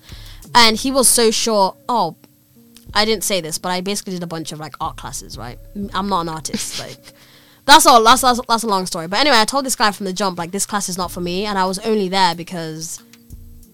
and 0.54 0.76
he 0.76 0.90
was 0.90 1.08
so 1.08 1.30
sure. 1.30 1.76
Oh, 1.88 2.16
I 2.92 3.04
didn't 3.04 3.24
say 3.24 3.40
this, 3.40 3.58
but 3.58 3.70
I 3.70 3.80
basically 3.80 4.14
did 4.14 4.22
a 4.22 4.26
bunch 4.26 4.52
of 4.52 4.58
like 4.58 4.74
art 4.80 4.96
classes. 4.96 5.38
Right? 5.38 5.58
I'm 5.92 6.08
not 6.08 6.22
an 6.22 6.28
artist. 6.28 6.78
like. 6.86 6.98
That's 7.66 7.86
all. 7.86 8.04
That's, 8.04 8.20
that's 8.20 8.40
that's 8.46 8.62
a 8.62 8.66
long 8.66 8.84
story. 8.84 9.08
But 9.08 9.20
anyway, 9.20 9.38
I 9.38 9.46
told 9.46 9.64
this 9.64 9.74
guy 9.74 9.90
from 9.90 10.04
the 10.04 10.12
jump 10.12 10.36
like 10.36 10.50
this 10.50 10.66
class 10.66 10.90
is 10.90 10.98
not 10.98 11.10
for 11.10 11.22
me, 11.22 11.46
and 11.46 11.56
I 11.56 11.64
was 11.64 11.78
only 11.78 12.10
there 12.10 12.34
because 12.34 13.02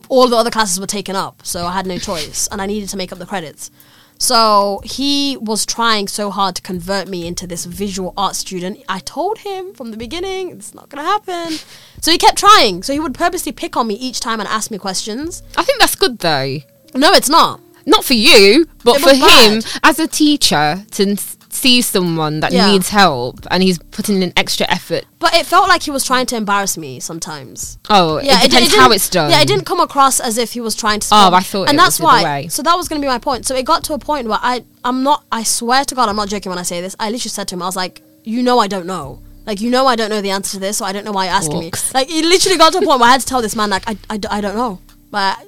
all 0.08 0.28
the 0.28 0.36
other 0.36 0.50
classes 0.50 0.78
were 0.78 0.86
taken 0.86 1.16
up, 1.16 1.44
so 1.44 1.64
I 1.66 1.72
had 1.72 1.86
no 1.86 1.98
choice, 1.98 2.46
and 2.52 2.62
I 2.62 2.66
needed 2.66 2.88
to 2.90 2.96
make 2.96 3.10
up 3.10 3.18
the 3.18 3.26
credits. 3.26 3.72
So 4.20 4.82
he 4.84 5.38
was 5.38 5.64
trying 5.64 6.06
so 6.06 6.30
hard 6.30 6.54
to 6.56 6.62
convert 6.62 7.08
me 7.08 7.26
into 7.26 7.46
this 7.46 7.64
visual 7.64 8.12
art 8.18 8.36
student. 8.36 8.84
I 8.86 9.00
told 9.00 9.38
him 9.38 9.72
from 9.72 9.90
the 9.90 9.96
beginning 9.96 10.50
it's 10.50 10.74
not 10.74 10.90
gonna 10.90 11.02
happen. 11.02 11.58
So 12.02 12.12
he 12.12 12.18
kept 12.18 12.36
trying. 12.36 12.82
So 12.82 12.92
he 12.92 13.00
would 13.00 13.14
purposely 13.14 13.50
pick 13.50 13.78
on 13.78 13.86
me 13.86 13.94
each 13.94 14.20
time 14.20 14.38
and 14.38 14.48
ask 14.48 14.70
me 14.70 14.76
questions. 14.76 15.42
I 15.56 15.64
think 15.64 15.80
that's 15.80 15.96
good 15.96 16.18
though. 16.18 16.58
No, 16.94 17.12
it's 17.12 17.30
not. 17.30 17.60
Not 17.86 18.04
for 18.04 18.14
you, 18.14 18.68
but 18.84 19.00
for 19.00 19.14
him 19.14 19.62
as 19.82 19.98
a 19.98 20.06
teacher 20.06 20.84
to 20.92 21.16
see 21.60 21.82
someone 21.82 22.40
that 22.40 22.52
Yeah. 22.52 22.70
needs 22.70 22.88
help 22.88 23.46
and 23.50 23.62
he's 23.62 23.78
putting 23.96 24.22
in 24.22 24.32
extra 24.36 24.66
effort. 24.70 25.04
But 25.18 25.34
it 25.34 25.46
felt 25.46 25.68
like 25.68 25.82
he 25.82 25.90
was 25.90 26.04
trying 26.04 26.26
to 26.26 26.36
embarrass 26.36 26.76
me 26.76 27.00
sometimes. 27.00 27.78
Oh, 27.88 28.16
it 28.16 28.24
depends 28.50 28.74
how 28.74 28.90
it's 28.90 29.08
done. 29.08 29.30
Yeah, 29.30 29.40
it 29.42 29.48
didn't 29.48 29.66
come 29.66 29.80
across 29.80 30.20
as 30.20 30.38
if 30.38 30.52
he 30.52 30.60
was 30.60 30.74
trying 30.74 31.00
to. 31.00 31.08
Oh, 31.12 31.30
I 31.34 31.40
thought 31.40 31.68
and 31.68 31.76
it 31.76 31.80
that's 31.82 31.98
was 31.98 31.98
the 31.98 32.06
other 32.06 32.22
why. 32.24 32.40
way. 32.42 32.48
So 32.48 32.62
that 32.62 32.74
was 32.76 32.88
going 32.88 33.00
to 33.00 33.04
be 33.06 33.10
my 33.10 33.18
point. 33.18 33.46
So 33.46 33.54
it 33.54 33.64
got 33.64 33.84
to 33.84 33.94
a 33.94 33.98
point 33.98 34.28
where 34.28 34.38
I, 34.40 34.64
I'm 34.84 35.02
not. 35.02 35.24
I 35.30 35.42
swear 35.42 35.84
to 35.84 35.94
God, 35.94 36.08
I'm 36.08 36.16
not 36.16 36.28
joking 36.28 36.50
when 36.50 36.58
I 36.58 36.62
say 36.62 36.80
this. 36.80 36.96
I 36.98 37.10
literally 37.10 37.30
said 37.30 37.48
to 37.48 37.54
him, 37.54 37.62
I 37.62 37.66
was 37.66 37.76
like, 37.76 38.02
"You 38.24 38.42
know, 38.42 38.58
I 38.58 38.66
don't 38.68 38.86
know. 38.86 39.20
Like, 39.46 39.60
you 39.60 39.70
know, 39.70 39.86
I 39.86 39.96
don't 39.96 40.10
know 40.10 40.20
the 40.20 40.30
answer 40.30 40.52
to 40.52 40.60
this, 40.60 40.78
so 40.78 40.84
I 40.84 40.92
don't 40.92 41.04
know 41.04 41.12
why 41.12 41.24
you're 41.26 41.34
asking 41.34 41.56
Orcs. 41.62 41.92
me." 41.94 42.00
Like, 42.00 42.10
it 42.10 42.24
literally 42.24 42.58
got 42.58 42.72
to 42.72 42.78
a 42.78 42.82
point 42.82 43.00
where 43.00 43.08
I 43.08 43.12
had 43.12 43.20
to 43.22 43.26
tell 43.26 43.42
this 43.42 43.56
man, 43.56 43.70
like, 43.70 43.84
I, 43.88 43.96
I, 44.08 44.16
d- 44.16 44.28
I 44.30 44.40
don't 44.40 44.54
know, 44.56 44.78
but 45.10 45.38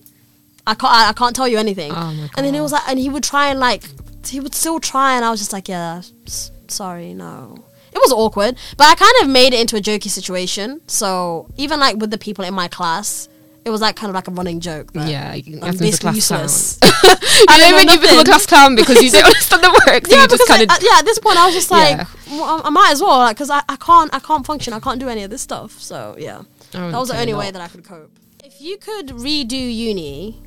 I 0.66 0.74
can't, 0.74 0.92
I, 0.92 1.08
I 1.10 1.12
can't 1.12 1.34
tell 1.36 1.46
you 1.48 1.58
anything. 1.58 1.92
Oh 1.92 2.12
my 2.12 2.28
And 2.36 2.46
then 2.46 2.54
it 2.54 2.60
was 2.60 2.72
like, 2.72 2.82
and 2.88 2.98
he 2.98 3.08
would 3.08 3.22
try 3.24 3.48
and 3.48 3.58
like, 3.60 3.82
he 4.28 4.40
would 4.40 4.54
still 4.54 4.80
try, 4.80 5.14
and 5.16 5.24
I 5.24 5.30
was 5.30 5.40
just 5.40 5.52
like, 5.52 5.68
yeah, 5.68 6.02
s- 6.26 6.50
sorry, 6.68 7.14
no. 7.14 7.56
It 7.92 7.98
was 7.98 8.10
awkward, 8.12 8.56
but 8.78 8.86
I 8.86 8.94
kind 8.94 9.12
of 9.22 9.28
made 9.28 9.52
it 9.52 9.60
into 9.60 9.76
a 9.76 9.80
jokey 9.80 10.08
situation. 10.08 10.80
So 10.86 11.48
even 11.56 11.78
like 11.78 11.96
with 11.96 12.10
the 12.10 12.16
people 12.18 12.44
in 12.44 12.54
my 12.54 12.66
class, 12.68 13.28
it 13.64 13.70
was 13.70 13.80
like 13.82 13.96
kind 13.96 14.08
of 14.08 14.14
like 14.14 14.28
a 14.28 14.30
running 14.30 14.60
joke. 14.60 14.92
that 14.94 15.08
Yeah, 15.08 15.34
you 15.34 15.56
I'm 15.58 15.62
have 15.66 15.74
to 15.76 15.80
be 15.82 15.90
the 15.90 15.98
basically 15.98 16.20
class 16.20 16.78
useless. 16.78 16.78
I 17.48 17.58
know 17.70 17.76
when 17.76 17.88
you 17.88 18.00
become 18.00 18.18
a 18.18 18.24
class 18.24 18.46
clown 18.46 18.74
because 18.76 19.02
you 19.02 19.10
don't 19.10 19.24
oh, 19.24 19.26
understand 19.26 19.62
the 19.62 19.82
work, 19.86 20.06
so 20.06 20.16
yeah, 20.16 20.22
you 20.22 20.28
just 20.28 20.42
because 20.42 20.48
kind 20.48 20.62
of 20.62 20.70
uh, 20.70 20.78
yeah, 20.80 20.98
at 20.98 21.04
this 21.04 21.18
point 21.18 21.36
I 21.36 21.46
was 21.46 21.54
just 21.54 21.70
like, 21.70 21.96
Yeah. 21.98 22.06
well, 22.30 22.62
I, 22.64 22.66
I 22.68 22.70
might 22.70 22.92
as 22.92 23.00
well, 23.02 23.18
like, 23.18 23.36
because 23.36 23.50
I, 23.50 23.62
I 23.68 23.76
can't, 23.76 24.12
I 24.14 24.20
can't 24.20 24.44
function, 24.46 24.72
I 24.72 24.80
can't 24.80 24.98
do 24.98 25.08
any 25.08 25.22
of 25.22 25.30
this 25.30 25.42
stuff. 25.42 25.72
So 25.80 26.16
yeah, 26.18 26.42
that 26.72 26.92
was 26.98 27.10
the 27.10 27.18
only 27.20 27.32
a 27.32 27.36
way 27.36 27.50
that 27.50 27.60
I 27.60 27.68
could 27.68 27.84
cope. 27.84 28.10
If 28.42 28.60
you 28.60 28.78
could 28.78 29.08
redo 29.08 29.52
uni, 29.74 30.42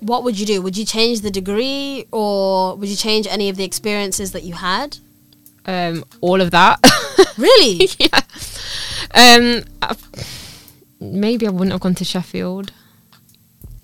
what 0.00 0.24
would 0.24 0.38
you 0.38 0.46
do? 0.46 0.60
Would 0.62 0.76
you 0.76 0.84
change 0.84 1.20
the 1.20 1.30
degree, 1.30 2.06
or 2.12 2.76
would 2.76 2.88
you 2.88 2.96
change 2.96 3.26
any 3.26 3.48
of 3.48 3.56
the 3.56 3.64
experiences 3.64 4.32
that 4.32 4.42
you 4.42 4.54
had? 4.54 4.98
um, 5.66 6.04
all 6.20 6.40
of 6.40 6.50
that. 6.50 6.78
Really? 7.36 7.88
yeah. 7.98 8.20
Um, 9.14 9.62
I- 9.82 9.96
maybe 11.00 11.46
I 11.46 11.50
wouldn't 11.50 11.72
have 11.72 11.80
gone 11.80 11.94
to 11.94 12.04
Sheffield. 12.04 12.72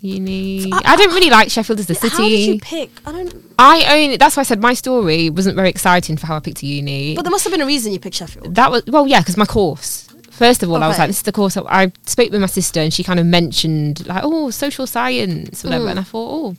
Uni. 0.01 0.71
I- 0.71 0.81
I, 0.85 0.95
don't 0.95 1.13
really 1.13 1.29
like 1.29 1.49
Sheffield 1.49 1.79
as 1.79 1.89
a 1.89 1.93
How 1.95 2.17
did 2.17 2.31
you 2.31 2.45
city. 2.45 2.59
pick? 2.59 2.89
I 3.05 3.11
don't. 3.11 3.33
I 3.57 3.85
only. 4.03 4.17
That's 4.17 4.35
why 4.37 4.41
I 4.41 4.43
said 4.43 4.59
my 4.61 4.73
story 4.75 5.29
wasn't 5.31 5.55
very 5.55 5.69
exciting 5.69 6.17
for 6.17 6.27
how 6.27 6.35
I 6.35 6.39
picked 6.39 6.61
a 6.61 6.65
uni. 6.67 7.15
But 7.15 7.23
there 7.23 7.31
must 7.31 7.43
have 7.45 7.51
been 7.51 7.61
a 7.61 7.65
reason 7.65 7.93
you 7.93 7.99
picked 7.99 8.15
Sheffield. 8.17 8.53
that 8.55 8.69
was 8.69 8.83
well, 8.87 9.07
yeah, 9.07 9.21
because 9.21 9.37
my 9.37 9.45
course. 9.45 10.07
First 10.37 10.61
of 10.63 10.69
all, 10.69 10.83
I 10.83 10.87
was 10.87 10.97
like, 10.99 11.07
"This 11.07 11.17
is 11.17 11.23
the 11.23 11.31
course." 11.31 11.57
I 11.57 11.61
I 11.83 11.91
spoke 12.05 12.31
with 12.31 12.41
my 12.41 12.47
sister, 12.47 12.79
and 12.79 12.93
she 12.93 13.03
kind 13.03 13.19
of 13.19 13.25
mentioned 13.25 14.05
like, 14.07 14.21
"Oh, 14.23 14.49
social 14.51 14.85
science, 14.87 15.63
whatever," 15.63 15.85
Mm. 15.85 15.91
and 15.91 15.99
I 15.99 16.03
thought, 16.03 16.29
"Oh, 16.39 16.55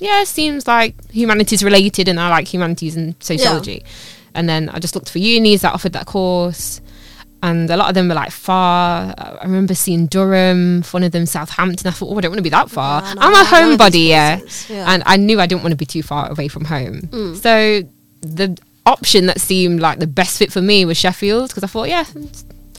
yeah, 0.00 0.24
seems 0.24 0.66
like 0.66 0.94
humanities 1.10 1.64
related, 1.64 2.08
and 2.08 2.20
I 2.20 2.28
like 2.28 2.46
humanities 2.46 2.94
and 2.96 3.14
sociology." 3.20 3.82
And 4.34 4.48
then 4.48 4.68
I 4.68 4.78
just 4.80 4.94
looked 4.94 5.08
for 5.08 5.18
unis 5.18 5.62
that 5.62 5.72
offered 5.72 5.94
that 5.94 6.04
course, 6.04 6.82
and 7.42 7.70
a 7.70 7.76
lot 7.78 7.88
of 7.88 7.94
them 7.94 8.08
were 8.08 8.14
like 8.14 8.32
far. 8.32 9.14
I 9.16 9.44
remember 9.44 9.74
seeing 9.74 10.06
Durham, 10.08 10.82
one 10.90 11.02
of 11.02 11.12
them 11.12 11.24
Southampton. 11.24 11.86
I 11.88 11.92
thought, 11.92 12.10
"Oh, 12.12 12.18
I 12.18 12.20
don't 12.20 12.32
want 12.32 12.38
to 12.38 12.42
be 12.50 12.50
that 12.50 12.70
far." 12.70 13.02
Yeah, 13.02 13.14
no, 13.14 13.22
I'm 13.22 13.34
a 13.34 13.40
of 13.40 13.46
homebody, 13.46 14.08
yeah. 14.08 14.40
yeah. 14.68 14.92
and 14.92 15.02
I 15.06 15.16
knew 15.16 15.40
I 15.40 15.46
didn't 15.46 15.62
want 15.62 15.72
to 15.72 15.76
be 15.76 15.86
too 15.86 16.02
far 16.02 16.30
away 16.30 16.48
from 16.48 16.66
home. 16.66 17.08
Mm. 17.10 17.42
So 17.42 17.82
the 18.20 18.58
option 18.84 19.26
that 19.26 19.40
seemed 19.40 19.80
like 19.80 19.98
the 20.00 20.06
best 20.06 20.38
fit 20.38 20.52
for 20.52 20.60
me 20.62 20.84
was 20.84 20.96
Sheffield 20.98 21.48
because 21.48 21.64
I 21.64 21.66
thought, 21.66 21.88
yeah, 21.88 22.04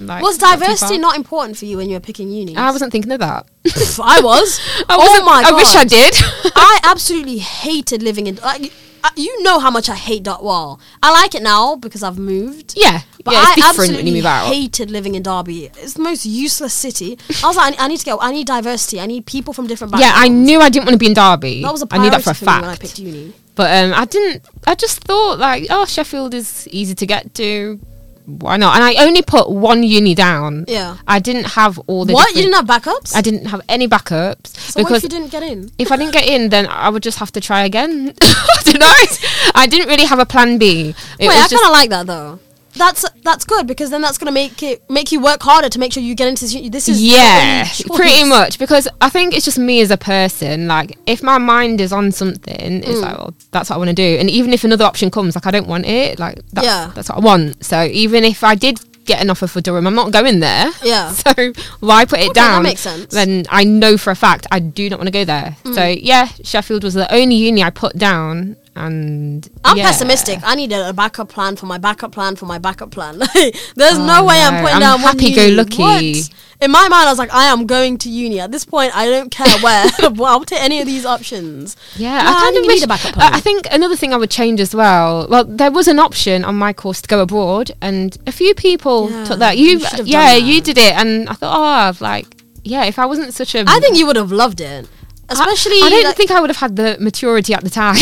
like, 0.01 0.21
was 0.23 0.37
diversity 0.37 0.97
not 0.97 1.15
important 1.15 1.57
for 1.57 1.65
you 1.65 1.77
when 1.77 1.89
you 1.89 1.95
were 1.95 1.99
picking 2.01 2.29
uni? 2.29 2.55
I 2.55 2.71
wasn't 2.71 2.91
thinking 2.91 3.11
of 3.11 3.19
that. 3.19 3.47
I 4.03 4.21
was. 4.21 4.59
I 4.89 4.95
oh 4.99 5.23
my 5.25 5.41
god! 5.43 5.53
I 5.53 5.55
wish 5.55 5.75
I 5.75 5.83
did. 5.83 6.13
I 6.55 6.79
absolutely 6.83 7.39
hated 7.39 8.01
living 8.03 8.27
in. 8.27 8.35
Like, 8.37 8.71
uh, 9.03 9.09
you 9.15 9.43
know 9.43 9.59
how 9.59 9.69
much 9.69 9.89
I 9.89 9.95
hate 9.95 10.23
that. 10.23 10.39
Dartwall. 10.39 10.79
I 11.03 11.11
like 11.11 11.35
it 11.35 11.43
now 11.43 11.75
because 11.75 12.01
I've 12.03 12.17
moved. 12.17 12.73
yeah, 12.75 13.01
But 13.23 13.33
yeah, 13.35 13.45
it's 13.53 13.63
I 13.63 13.69
absolutely 13.69 13.97
when 13.97 14.07
you 14.07 14.13
move 14.13 14.25
out. 14.25 14.47
hated 14.47 14.89
living 14.89 15.15
in 15.15 15.23
Derby. 15.23 15.65
It's 15.65 15.93
the 15.93 16.01
most 16.01 16.25
useless 16.25 16.73
city. 16.73 17.17
I 17.43 17.47
was 17.47 17.55
like, 17.55 17.67
I 17.67 17.69
need, 17.71 17.79
I 17.79 17.87
need 17.89 17.97
to 17.99 18.05
go. 18.05 18.17
I 18.19 18.31
need 18.31 18.47
diversity. 18.47 18.99
I 18.99 19.05
need 19.05 19.25
people 19.25 19.53
from 19.53 19.67
different 19.67 19.93
yeah. 19.97 20.13
I 20.15 20.27
knew 20.29 20.59
I 20.59 20.69
didn't 20.69 20.85
want 20.85 20.93
to 20.93 20.97
be 20.99 21.07
in 21.07 21.13
Derby. 21.13 21.61
that 21.61 21.71
was 21.71 21.83
a 21.83 21.87
I 21.91 21.97
knew 21.99 22.09
that 22.09 22.23
for 22.23 22.31
a 22.31 22.35
for 22.35 22.45
me 22.45 22.51
when 22.53 22.63
I 22.63 22.67
fact. 22.69 22.81
picked 22.81 22.99
uni. 22.99 23.33
But 23.55 23.71
um, 23.85 23.93
I 23.93 24.05
didn't. 24.05 24.45
I 24.65 24.75
just 24.75 25.03
thought 25.03 25.39
like, 25.39 25.65
oh, 25.69 25.85
Sheffield 25.85 26.33
is 26.33 26.67
easy 26.71 26.93
to 26.95 27.05
get 27.05 27.33
to. 27.35 27.79
Why 28.27 28.57
not? 28.57 28.75
And 28.75 28.83
I 28.83 29.05
only 29.05 29.21
put 29.21 29.49
one 29.49 29.83
uni 29.83 30.13
down. 30.13 30.65
Yeah. 30.67 30.97
I 31.07 31.19
didn't 31.19 31.45
have 31.45 31.79
all 31.87 32.03
the. 32.03 32.11
What? 32.11 32.35
You 32.35 32.41
didn't 32.41 32.55
have 32.55 32.67
backups? 32.67 33.15
I 33.15 33.21
didn't 33.21 33.45
have 33.45 33.61
any 33.69 33.87
backups 33.87 34.47
so 34.47 34.81
what 34.81 34.89
because 34.89 35.03
if 35.05 35.13
you 35.13 35.17
didn't 35.17 35.31
get 35.31 35.43
in? 35.43 35.71
if 35.77 35.93
I 35.93 35.95
didn't 35.95 36.11
get 36.11 36.27
in, 36.27 36.49
then 36.49 36.67
I 36.67 36.89
would 36.89 37.03
just 37.03 37.19
have 37.19 37.31
to 37.31 37.41
try 37.41 37.63
again. 37.63 38.13
I 38.21 38.61
don't 38.65 38.79
know. 38.79 38.93
I 39.55 39.65
didn't 39.65 39.87
really 39.87 40.03
have 40.03 40.19
a 40.19 40.25
plan 40.25 40.57
B. 40.57 40.89
It 40.89 40.95
Wait, 41.19 41.27
was 41.27 41.53
I 41.53 41.55
kind 41.55 41.65
of 41.65 41.71
like 41.71 41.89
that 41.89 42.07
though. 42.07 42.39
That's 42.77 43.05
that's 43.23 43.45
good 43.45 43.67
because 43.67 43.89
then 43.89 44.01
that's 44.01 44.17
gonna 44.17 44.31
make 44.31 44.61
it 44.63 44.87
make 44.89 45.11
you 45.11 45.19
work 45.19 45.41
harder 45.41 45.69
to 45.69 45.79
make 45.79 45.93
sure 45.93 46.03
you 46.03 46.15
get 46.15 46.27
into 46.27 46.45
this. 46.45 46.53
This 46.69 46.89
is 46.89 47.01
yeah, 47.01 47.67
pretty 47.95 48.23
much. 48.23 48.59
Because 48.59 48.87
I 49.01 49.09
think 49.09 49.35
it's 49.35 49.45
just 49.45 49.59
me 49.59 49.81
as 49.81 49.91
a 49.91 49.97
person. 49.97 50.67
Like, 50.67 50.97
if 51.05 51.23
my 51.23 51.37
mind 51.37 51.81
is 51.81 51.91
on 51.91 52.11
something, 52.11 52.83
it's 52.83 52.87
Mm. 52.99 53.01
like, 53.01 53.17
well, 53.17 53.33
that's 53.51 53.69
what 53.69 53.75
I 53.75 53.79
want 53.79 53.89
to 53.89 53.93
do. 53.95 54.17
And 54.19 54.29
even 54.29 54.53
if 54.53 54.63
another 54.63 54.85
option 54.85 55.09
comes, 55.11 55.35
like, 55.35 55.45
I 55.45 55.51
don't 55.51 55.67
want 55.67 55.85
it. 55.85 56.19
Like, 56.19 56.39
that's, 56.53 56.65
Yeah. 56.65 56.91
that's 56.95 57.09
what 57.09 57.17
I 57.17 57.21
want. 57.21 57.63
So 57.65 57.83
even 57.83 58.23
if 58.23 58.43
I 58.43 58.55
did 58.55 58.79
get 59.05 59.21
an 59.21 59.29
offer 59.29 59.47
for 59.47 59.61
Durham, 59.61 59.87
I'm 59.87 59.95
not 59.95 60.11
going 60.11 60.39
there. 60.41 60.69
Yeah. 60.83 61.13
So 61.23 61.53
why 61.79 62.05
put 62.05 62.19
it 62.19 62.23
Okay, 62.23 62.27
that 62.27 62.33
down? 62.53 62.63
makes 62.63 62.81
sense. 62.81 63.13
Then 63.13 63.45
I 63.49 63.63
know 63.63 63.97
for 63.97 64.11
a 64.11 64.15
fact 64.15 64.47
I 64.51 64.59
do 64.59 64.89
not 64.89 64.99
want 64.99 65.07
to 65.07 65.11
go 65.11 65.23
there. 65.25 65.55
So 65.63 65.71
Mm. 65.71 65.99
yeah, 66.03 66.27
Sheffield 66.43 66.83
was 66.83 66.93
the 66.93 67.11
only 67.13 67.35
uni 67.35 67.63
I 67.63 67.69
put 67.69 67.97
down, 67.97 68.57
and 68.77 69.49
I'm 69.65 69.77
yeah. 69.77 69.83
pessimistic. 69.85 70.39
I 70.43 70.55
need 70.55 70.71
a 70.71 70.93
backup 70.93 71.29
plan 71.29 71.55
for 71.55 71.65
my 71.65 71.77
backup 71.77 72.11
plan 72.11 72.35
for 72.35 72.45
my 72.45 72.57
backup 72.59 72.91
plan. 72.91 73.17
There's 73.75 73.97
Oh, 73.97 74.05
no 74.05 74.23
way 74.25 74.41
I'm 74.41 74.53
no. 74.55 74.61
putting 74.61 74.75
I'm 74.75 74.81
down 74.81 74.99
happy-go-lucky. 74.99 75.81
What? 76.13 76.29
In 76.59 76.71
my 76.71 76.87
mind, 76.87 77.07
I 77.07 77.11
was 77.11 77.19
like, 77.19 77.31
I 77.33 77.45
am 77.45 77.67
going 77.67 77.97
to 77.99 78.09
uni. 78.09 78.39
At 78.39 78.51
this 78.51 78.65
point, 78.65 78.95
I 78.97 79.07
don't 79.07 79.29
care 79.29 79.59
where. 79.59 79.85
but 80.01 80.21
I'll 80.23 80.43
take 80.43 80.61
any 80.61 80.79
of 80.79 80.85
these 80.87 81.05
options. 81.05 81.75
Yeah, 81.97 82.17
No, 82.23 82.29
I 82.29 82.31
I 82.31 82.33
kind 82.33 82.53
think 82.55 82.65
of 82.65 82.67
wish. 82.67 82.75
need 82.79 82.83
a 82.85 82.87
backup 82.87 83.13
plan. 83.13 83.33
I 83.33 83.39
think 83.39 83.67
another 83.71 83.95
thing 83.95 84.13
I 84.13 84.17
would 84.17 84.31
change 84.31 84.59
as 84.59 84.73
well. 84.73 85.27
Well, 85.29 85.43
there 85.45 85.71
was 85.71 85.87
an 85.87 85.99
option 85.99 86.43
on 86.45 86.55
my 86.55 86.73
course 86.73 87.01
to 87.03 87.07
go 87.07 87.21
abroad, 87.21 87.71
and 87.81 88.17
a 88.25 88.31
few 88.31 88.55
people 88.55 89.09
Yeah, 89.11 89.23
took 89.25 89.39
that. 89.39 89.57
You, 89.57 89.65
you 89.79 89.85
uh, 89.85 89.89
done 89.97 90.07
yeah, 90.07 90.29
that. 90.33 90.41
you 90.41 90.61
did 90.61 90.77
it, 90.79 90.93
and 90.95 91.29
I 91.29 91.33
thought, 91.33 91.55
oh, 91.57 91.63
I've 91.63 92.01
like, 92.01 92.25
yeah, 92.63 92.85
if 92.85 92.97
I 92.97 93.05
wasn't 93.05 93.33
such 93.35 93.53
a, 93.53 93.63
I 93.67 93.79
think 93.79 93.95
you 93.97 94.07
would 94.07 94.15
have 94.15 94.31
loved 94.31 94.59
it, 94.59 94.87
especially. 95.29 95.79
I, 95.83 95.85
I 95.85 95.89
don't 95.91 96.03
like- 96.05 96.15
think 96.17 96.31
I 96.31 96.41
would 96.41 96.49
have 96.49 96.57
had 96.57 96.75
the 96.75 96.97
maturity 96.99 97.53
at 97.53 97.63
the 97.63 97.69
time 97.69 97.97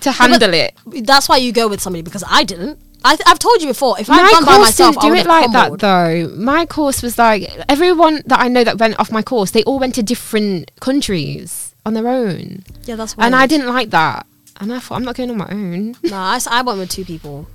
to 0.00 0.12
handle 0.12 0.52
it. 0.54 0.74
that's 1.04 1.28
why 1.28 1.36
you 1.36 1.52
go 1.52 1.68
with 1.68 1.80
somebody 1.80 2.02
because 2.02 2.24
I 2.28 2.44
didn't. 2.44 2.78
I 3.02 3.16
th- 3.16 3.26
I've 3.26 3.38
told 3.38 3.62
you 3.62 3.68
before. 3.68 3.98
If 3.98 4.10
I'd 4.10 4.30
gone 4.30 4.44
by 4.44 4.58
myself, 4.58 4.94
didn't 4.96 5.04
I 5.04 5.08
do 5.08 5.14
it 5.14 5.18
have 5.18 5.26
like 5.26 5.52
that 5.52 5.78
though. 5.78 6.28
My 6.36 6.66
course 6.66 7.02
was 7.02 7.16
like 7.16 7.50
everyone 7.68 8.22
that 8.26 8.40
I 8.40 8.48
know 8.48 8.62
that 8.62 8.78
went 8.78 8.98
off 9.00 9.10
my 9.10 9.22
course, 9.22 9.52
they 9.52 9.62
all 9.64 9.78
went 9.78 9.94
to 9.94 10.02
different 10.02 10.70
countries 10.80 11.74
on 11.86 11.94
their 11.94 12.06
own, 12.08 12.62
Yeah, 12.84 12.96
that's. 12.96 13.16
Why. 13.16 13.24
And 13.26 13.34
I 13.34 13.46
didn't 13.46 13.68
like 13.68 13.88
that. 13.90 14.26
And 14.60 14.70
I 14.72 14.78
thought 14.80 14.96
I'm 14.96 15.04
not 15.04 15.16
going 15.16 15.30
on 15.30 15.38
my 15.38 15.48
own. 15.50 15.94
No, 16.02 16.16
I 16.16 16.60
went 16.62 16.78
with 16.78 16.90
two 16.90 17.04
people. 17.06 17.48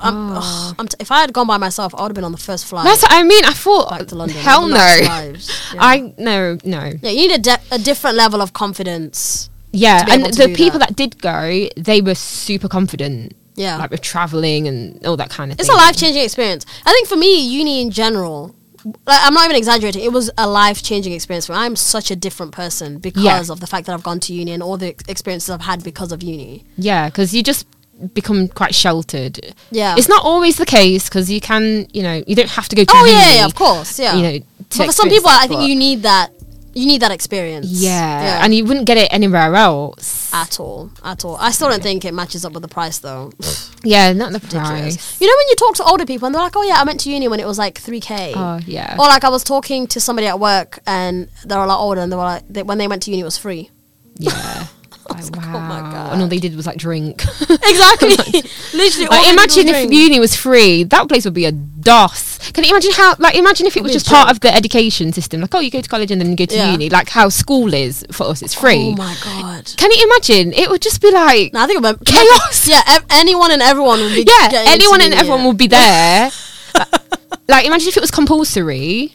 I'm, 0.00 0.30
Oh. 0.32 0.40
ugh, 0.42 0.76
I'm 0.78 0.88
t- 0.88 0.96
if 1.00 1.10
I 1.12 1.20
had 1.20 1.32
gone 1.32 1.46
by 1.46 1.56
myself, 1.56 1.94
I 1.94 2.02
would 2.02 2.08
have 2.10 2.14
been 2.14 2.24
on 2.24 2.32
the 2.32 2.38
first 2.38 2.66
flight 2.66 2.84
That's 2.84 3.02
what 3.02 3.12
I 3.12 3.22
mean. 3.22 3.44
I 3.44 3.52
thought, 3.52 3.90
back 3.90 4.06
to 4.08 4.14
London. 4.16 4.36
hell 4.36 4.66
no. 4.68 4.76
have. 4.76 5.36
Yeah. 5.74 5.80
I 5.80 6.14
no 6.18 6.58
no. 6.64 6.92
yeah, 7.02 7.10
you 7.10 7.28
need 7.28 7.32
a, 7.32 7.38
de- 7.38 7.60
a 7.72 7.78
different 7.78 8.16
level 8.16 8.40
of 8.40 8.52
confidence. 8.52 9.50
Yeah, 9.72 10.04
and 10.08 10.24
the 10.24 10.52
people 10.54 10.78
that. 10.80 10.88
that. 10.90 10.96
did 10.96 11.20
go, 11.20 11.68
they 11.76 12.00
were 12.00 12.14
super 12.14 12.68
confident, 12.68 13.34
Yeah, 13.54 13.76
like 13.76 13.90
with 13.90 14.00
traveling 14.00 14.66
and 14.66 15.04
all 15.06 15.16
that 15.16 15.30
kind 15.30 15.50
of 15.50 15.58
thing. 15.58 15.62
it's 15.62 15.68
thing. 15.68 15.78
a 15.78 15.84
life 15.84 15.96
changing 15.96 16.22
experience. 16.22 16.64
I 16.86 16.92
think 16.92 17.08
for 17.08 17.16
me, 17.16 17.40
uni 17.46 17.82
in 17.82 17.90
general, 17.90 18.54
like, 18.84 19.20
I'm 19.22 19.34
not 19.34 19.44
even 19.44 19.56
exaggerating. 19.56 20.02
It 20.02 20.12
was 20.12 20.30
a 20.38 20.48
life 20.48 20.82
changing 20.82 21.12
experience 21.12 21.46
for 21.46 21.52
me. 21.52 21.58
I'm 21.58 21.76
such 21.76 22.10
a 22.10 22.16
different 22.16 22.52
person 22.52 22.98
because 22.98 23.50
of 23.50 23.60
the 23.60 23.66
fact 23.66 23.86
that 23.86 23.92
I've 23.92 24.02
gone 24.02 24.20
to 24.20 24.32
uni 24.32 24.52
and 24.52 24.62
all 24.62 24.76
the 24.76 24.88
experiences 25.08 25.50
I've 25.50 25.62
had 25.62 25.82
because 25.82 26.12
of 26.12 26.22
uni. 26.22 26.64
Yeah, 26.76 27.08
because 27.08 27.34
you 27.34 27.42
just 27.42 27.66
become 28.14 28.48
quite 28.48 28.74
sheltered. 28.74 29.54
Yeah. 29.70 29.96
It's 29.98 30.08
not 30.08 30.24
always 30.24 30.56
the 30.56 30.66
case 30.66 31.08
because 31.08 31.30
you 31.30 31.40
can, 31.40 31.88
you 31.92 32.02
know, 32.02 32.22
you 32.26 32.36
don't 32.36 32.50
have 32.50 32.68
to 32.68 32.76
go 32.76 32.84
to 32.84 32.92
oh 32.94 33.04
uni. 33.04 33.10
yeah, 33.18 33.34
yeah, 33.34 33.44
of 33.44 33.54
course, 33.54 33.98
yeah. 33.98 34.14
You 34.14 34.22
know, 34.22 34.38
but 34.76 34.86
for 34.86 34.92
some 34.92 35.08
people, 35.08 35.30
I 35.30 35.46
think 35.46 35.62
you 35.68 35.74
need 35.74 36.02
that. 36.02 36.32
You 36.78 36.86
need 36.86 37.02
that 37.02 37.10
experience. 37.10 37.66
Yeah. 37.66 38.42
and 38.44 38.54
you 38.54 38.64
wouldn't 38.64 38.86
get 38.86 38.96
it 38.96 39.08
anywhere 39.12 39.52
else. 39.54 40.32
at 40.32 40.60
all, 40.60 40.90
at 41.02 41.24
all. 41.24 41.36
I 41.36 41.50
still 41.50 41.68
don't 41.68 41.82
think 41.82 42.04
it 42.04 42.14
matches 42.14 42.44
up 42.44 42.52
with 42.52 42.62
the 42.62 42.68
price 42.68 42.98
though. 42.98 43.32
Yeah, 43.84 44.12
not 44.12 44.32
the 44.32 44.40
Ridiculous. 44.40 44.96
price. 44.96 45.20
You 45.20 45.26
know 45.28 45.34
when 45.40 45.48
you 45.48 45.54
talk 45.54 45.74
to 45.76 45.84
older 45.84 46.04
people 46.04 46.26
and 46.26 46.34
they're 46.34 46.42
like, 46.42 46.56
"Oh 46.56 46.62
yeah, 46.64 46.78
I 46.80 46.84
went 46.84 46.98
to 47.00 47.10
uni 47.10 47.28
when 47.28 47.38
it 47.38 47.46
was 47.46 47.58
like 47.58 47.80
3k." 47.80 48.32
Oh 48.34 48.58
yeah. 48.66 48.94
Or 48.98 49.06
like 49.06 49.22
I 49.22 49.28
was 49.28 49.44
talking 49.44 49.86
to 49.88 50.00
somebody 50.00 50.26
at 50.26 50.40
work 50.40 50.80
and 50.84 51.28
they're 51.44 51.60
a 51.62 51.66
lot 51.66 51.80
older 51.80 52.00
and 52.00 52.10
they 52.10 52.16
were 52.16 52.24
like, 52.34 52.42
they, 52.48 52.64
when 52.64 52.78
they 52.78 52.88
went 52.88 53.02
to 53.04 53.10
uni, 53.12 53.20
it 53.22 53.24
was 53.24 53.38
free. 53.38 53.70
Yeah. 54.16 54.66
Like, 55.10 55.36
wow. 55.36 55.56
oh 55.56 55.60
my 55.60 55.80
God. 55.80 56.12
And 56.12 56.22
all 56.22 56.28
they 56.28 56.38
did 56.38 56.54
was 56.54 56.66
like 56.66 56.76
drink. 56.76 57.22
Exactly. 57.50 58.42
Literally. 58.74 59.06
all 59.08 59.16
like, 59.18 59.32
imagine 59.32 59.68
if 59.68 59.74
drink. 59.76 59.92
uni 59.92 60.20
was 60.20 60.34
free, 60.36 60.84
that 60.84 61.08
place 61.08 61.24
would 61.24 61.34
be 61.34 61.44
a 61.44 61.52
DOS. 61.52 62.50
Can 62.52 62.64
you 62.64 62.70
imagine 62.70 62.92
how? 62.92 63.14
Like, 63.18 63.34
imagine 63.34 63.66
if 63.66 63.76
it 63.76 63.82
was 63.82 63.92
be 63.92 63.96
a 63.96 64.00
just 64.00 64.08
part 64.08 64.30
of 64.30 64.40
the 64.40 64.54
education 64.54 65.12
system. 65.12 65.40
Like, 65.40 65.54
oh, 65.54 65.60
you 65.60 65.70
go 65.70 65.80
to 65.80 65.88
college 65.88 66.10
and 66.10 66.20
then 66.20 66.30
you 66.30 66.36
go 66.36 66.46
to 66.46 66.54
Yeah. 66.54 66.72
uni. 66.72 66.88
Like 66.90 67.08
how 67.08 67.28
school 67.28 67.72
is 67.74 68.04
for 68.12 68.24
us, 68.26 68.42
it's 68.42 68.54
free. 68.54 68.94
Oh 68.94 68.96
my 68.96 69.16
god. 69.24 69.72
Can 69.76 69.90
you 69.90 70.04
imagine? 70.04 70.52
It 70.52 70.68
would 70.70 70.82
just 70.82 71.00
be 71.02 71.10
like, 71.10 71.52
No, 71.52 71.62
I 71.62 71.66
think 71.66 71.78
about 71.78 72.04
Chaos. 72.04 72.66
Yeah, 72.68 72.82
ev- 72.86 73.04
anyone 73.10 73.50
and 73.50 73.62
everyone 73.62 74.00
would 74.00 74.14
be. 74.14 74.24
yeah, 74.26 74.48
anyone 74.68 75.00
and 75.00 75.10
uni, 75.10 75.16
everyone 75.16 75.40
yeah. 75.40 75.46
would 75.48 75.58
be 75.58 75.66
there. 75.68 76.30
like, 77.48 77.66
imagine 77.66 77.88
if 77.88 77.96
it 77.96 78.00
was 78.00 78.10
compulsory. 78.10 79.14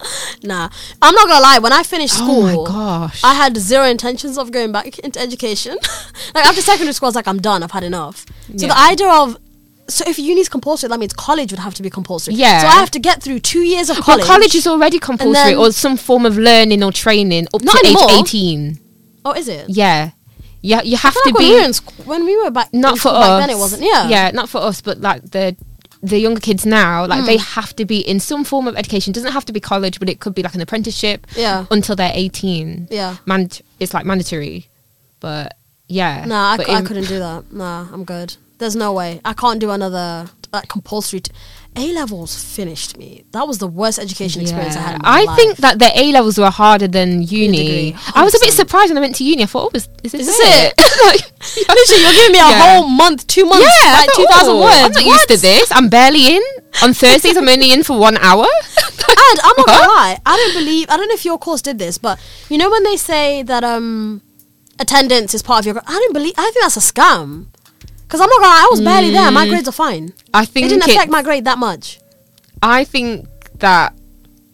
Nah, 0.42 0.68
I'm 1.02 1.14
not 1.14 1.28
gonna 1.28 1.42
lie. 1.42 1.58
When 1.58 1.72
I 1.72 1.82
finished 1.82 2.14
oh 2.18 2.24
school, 2.24 2.44
Oh 2.44 2.64
my 2.64 2.70
gosh. 2.70 3.24
I 3.24 3.34
had 3.34 3.56
zero 3.56 3.84
intentions 3.86 4.38
of 4.38 4.52
going 4.52 4.70
back 4.72 4.98
into 5.06 5.18
education. 5.20 5.76
like 6.34 6.46
after 6.46 6.60
secondary 6.62 6.92
school, 6.92 7.06
I 7.06 7.10
was 7.10 7.14
like, 7.16 7.26
I'm 7.28 7.40
done. 7.40 7.62
I've 7.62 7.72
had 7.72 7.82
enough. 7.84 8.24
So 8.56 8.66
Yeah. 8.66 8.68
the 8.68 8.78
idea 8.78 9.08
of 9.10 9.36
so 9.88 10.04
if 10.06 10.18
uni's 10.18 10.50
compulsory, 10.50 10.88
that 10.90 11.00
means 11.00 11.14
college 11.14 11.50
would 11.50 11.58
have 11.60 11.74
to 11.74 11.82
be 11.82 11.88
compulsory. 11.90 12.34
Yeah. 12.34 12.60
So 12.60 12.66
I 12.68 12.72
have 12.74 12.90
to 12.92 12.98
get 13.00 13.22
through 13.22 13.38
two 13.40 13.60
years 13.62 13.88
of 13.90 13.96
Well, 13.96 14.04
college. 14.04 14.26
college 14.26 14.54
is 14.54 14.66
already 14.66 14.98
compulsory, 14.98 15.54
or 15.54 15.72
some 15.72 15.96
form 15.96 16.26
of 16.26 16.36
learning 16.36 16.84
or 16.84 16.92
training 16.92 17.46
up 17.54 17.62
Not 17.62 17.76
to 17.78 17.86
anymore. 17.86 18.04
age 18.10 18.20
eighteen. 18.20 18.78
Oh, 19.24 19.32
is 19.32 19.48
it? 19.48 19.68
Yeah, 19.70 20.10
yeah, 20.60 20.82
you 20.82 20.96
have 20.98 21.14
to 21.14 21.22
like 21.24 21.38
be. 21.38 21.44
when 21.50 21.60
we 21.60 21.66
were 21.66 21.72
sc- 21.72 22.06
when 22.06 22.24
we 22.26 22.36
were 22.36 22.50
back 22.50 22.68
not 22.74 22.98
for 22.98 23.08
us. 23.08 23.18
back 23.26 23.40
then 23.40 23.50
it 23.56 23.58
wasn't 23.58 23.82
yeah 23.82 24.08
yeah, 24.08 24.30
not 24.30 24.48
for 24.50 24.58
us, 24.58 24.80
but 24.82 25.00
like 25.00 25.22
the 25.30 25.56
the 26.02 26.18
younger 26.18 26.40
kids 26.40 26.64
now, 26.64 27.06
like 27.06 27.20
Hmm. 27.20 27.26
they 27.26 27.36
have 27.38 27.74
to 27.76 27.84
be 27.84 27.98
in 27.98 28.20
some 28.20 28.44
form 28.44 28.68
of 28.68 28.76
education. 28.76 29.12
Doesn't 29.12 29.32
have 29.32 29.44
to 29.46 29.52
be 29.52 29.60
college, 29.60 29.98
but 29.98 30.08
it 30.08 30.20
could 30.20 30.34
be 30.34 30.42
like 30.42 30.54
an 30.54 30.60
apprenticeship. 30.60 31.26
Yeah. 31.36 31.66
until 31.70 31.96
they're 31.96 32.12
eighteen. 32.14 32.86
yeah 32.90 33.16
Man, 33.26 33.48
it's 33.80 33.92
like 33.94 34.04
mandatory, 34.06 34.68
but 35.20 35.56
yeah. 35.88 36.24
nah 36.26 36.52
I, 36.52 36.56
But 36.58 36.70
I 36.70 36.82
couldn't 36.82 37.08
do 37.08 37.18
that 37.18 37.50
nah 37.52 37.86
i'm 37.92 38.04
good 38.04 38.36
there's 38.58 38.76
no 38.76 38.92
way 38.92 39.20
i 39.24 39.32
can't 39.32 39.58
do 39.58 39.70
another 39.70 40.28
like 40.52 40.68
compulsory 40.68 41.20
t- 41.20 41.30
a 41.76 41.92
levels 41.92 42.42
finished 42.42 42.96
me 42.96 43.22
that 43.32 43.46
was 43.46 43.58
the 43.58 43.66
worst 43.66 43.98
education 43.98 44.40
experience 44.42 44.74
i 44.76 44.80
had 44.80 44.94
in 44.96 45.02
my 45.02 45.08
I 45.20 45.24
life. 45.24 45.36
think 45.36 45.56
that 45.58 45.78
the 45.78 45.90
A 45.94 46.10
levels 46.12 46.38
were 46.38 46.50
harder 46.50 46.88
than 46.88 47.22
uni. 47.22 47.94
I 48.14 48.24
was 48.24 48.34
a 48.34 48.38
bit 48.40 48.52
surprised 48.52 48.90
when 48.90 48.98
I 48.98 49.00
went 49.02 49.14
to 49.16 49.24
uni. 49.24 49.42
I 49.42 49.46
thought, 49.46 49.70
oh, 49.72 49.76
is, 49.76 49.88
is 50.02 50.12
this, 50.12 50.20
Is 50.22 50.26
this 50.28 50.40
it? 50.40 50.74
like, 51.08 51.22
literally 51.76 52.02
you're 52.02 52.12
giving 52.20 52.32
me 52.32 52.38
a 52.38 52.48
Yeah. 52.48 52.62
whole 52.78 52.88
month 52.88 53.26
two 53.26 53.44
months 53.44 53.66
yeah, 53.82 53.92
like 53.92 54.10
thought, 54.10 54.48
2000 54.48 54.52
oh, 54.54 54.60
words 54.60 54.74
I'm 54.76 54.92
not 54.92 55.04
What? 55.04 55.14
used 55.14 55.28
to 55.28 55.36
this. 55.36 55.70
I'm 55.72 55.88
barely 55.88 56.36
in. 56.36 56.42
On 56.82 56.94
Thursdays, 56.94 57.36
I'm 57.36 57.48
only 57.48 57.72
in 57.72 57.82
for 57.82 57.98
one 57.98 58.16
hour. 58.18 58.46
And 59.30 59.40
I'm 59.44 59.54
not 59.56 59.66
gonna 59.66 59.88
lie, 59.88 60.18
I 60.24 60.36
don't 60.36 60.54
believe. 60.54 60.86
I 60.88 60.96
don't 60.96 61.08
know 61.08 61.14
if 61.14 61.24
your 61.24 61.38
course 61.38 61.60
did 61.62 61.78
this, 61.78 61.98
but 61.98 62.18
you 62.48 62.56
know 62.58 62.70
when 62.70 62.82
they 62.84 62.96
say 62.96 63.42
that 63.42 63.62
um 63.64 64.22
attendance 64.78 65.34
is 65.34 65.42
part 65.42 65.60
of 65.60 65.66
your. 65.74 65.82
I 65.86 65.92
don't 65.98 66.12
believe. 66.12 66.34
I 66.38 66.50
think 66.50 66.62
that's 66.62 66.76
a 66.76 66.80
scam. 66.92 67.46
Because 68.08 68.22
I'm 68.22 68.30
not 68.30 68.40
gonna 68.40 68.52
lie, 68.52 68.62
I 68.64 68.68
was 68.70 68.80
barely 68.80 69.10
there. 69.10 69.30
My 69.30 69.44
mm. 69.44 69.50
grades 69.50 69.68
are 69.68 69.72
fine. 69.72 70.14
I 70.32 70.46
think 70.46 70.64
It 70.64 70.70
didn't 70.70 70.88
affect 70.88 71.10
my 71.10 71.22
grade 71.22 71.44
that 71.44 71.58
much. 71.58 72.00
I 72.62 72.84
think 72.84 73.28
that 73.58 73.94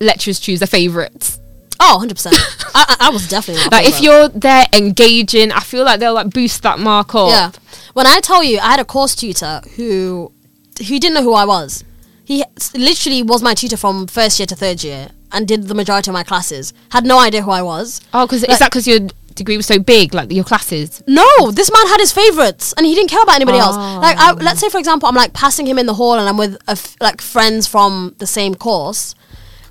lecturers 0.01 0.41
choose 0.41 0.59
their 0.59 0.67
favourites. 0.67 1.41
Oh, 1.79 1.99
100 1.99 2.15
percent. 2.15 2.35
I, 2.75 2.97
I 2.99 3.11
was 3.11 3.29
definitely. 3.29 3.63
Like 3.71 3.87
if 3.87 4.01
you're 4.01 4.29
there 4.29 4.67
engaging, 4.73 5.53
I 5.53 5.61
feel 5.61 5.85
like 5.85 6.01
they'll 6.01 6.15
like 6.15 6.31
boost 6.31 6.65
that 6.65 6.81
mark 6.81 7.15
up. 7.15 7.31
Yeah. 7.31 7.53
When 7.93 8.09
I 8.09 8.19
tell 8.19 8.43
you, 8.43 8.59
I 8.59 8.73
had 8.73 8.81
a 8.81 8.85
course 8.85 9.15
tutor 9.15 9.61
who 9.77 10.33
who 10.79 10.99
didn't 10.99 11.15
know 11.15 11.23
who 11.23 11.35
I 11.35 11.45
was. 11.45 11.85
He 12.25 12.43
literally 12.75 13.23
was 13.23 13.41
my 13.41 13.55
tutor 13.55 13.77
from 13.77 14.09
first 14.09 14.41
year 14.41 14.47
to 14.47 14.57
third 14.57 14.83
year 14.83 15.11
and 15.31 15.47
did 15.47 15.69
the 15.69 15.75
majority 15.75 16.11
of 16.11 16.15
my 16.15 16.25
classes. 16.25 16.75
Had 16.91 17.05
no 17.05 17.21
idea 17.21 17.43
who 17.43 17.53
I 17.53 17.63
was. 17.63 18.01
Oh, 18.13 18.27
because 18.27 18.43
Like- 18.43 18.51
is 18.51 18.59
that 18.59 18.71
because 18.71 18.89
your 18.89 19.01
degree 19.35 19.57
was 19.57 19.67
so 19.67 19.79
big, 19.79 20.15
like 20.15 20.31
your 20.33 20.45
classes? 20.45 21.03
No, 21.07 21.51
this 21.51 21.71
man 21.71 21.87
had 21.89 22.01
his 22.01 22.13
favorites, 22.13 22.73
and 22.77 22.87
he 22.87 22.95
didn't 22.95 23.11
care 23.11 23.23
about 23.23 23.37
anybody 23.37 23.59
else. 23.59 23.77
Oh. 23.79 23.99
Like, 24.01 24.17
I, 24.19 24.33
let's 24.33 24.61
say 24.61 24.69
for 24.69 24.79
example, 24.79 25.09
I'm 25.09 25.15
like 25.15 25.33
passing 25.33 25.67
him 25.67 25.79
in 25.79 25.87
the 25.87 25.95
hall, 25.95 26.15
and 26.15 26.29
I'm 26.29 26.37
with 26.37 26.55
a 26.69 26.73
f- 26.73 26.97
like 27.01 27.21
friends 27.21 27.67
from 27.67 28.15
the 28.19 28.27
same 28.27 28.55
course. 28.55 29.15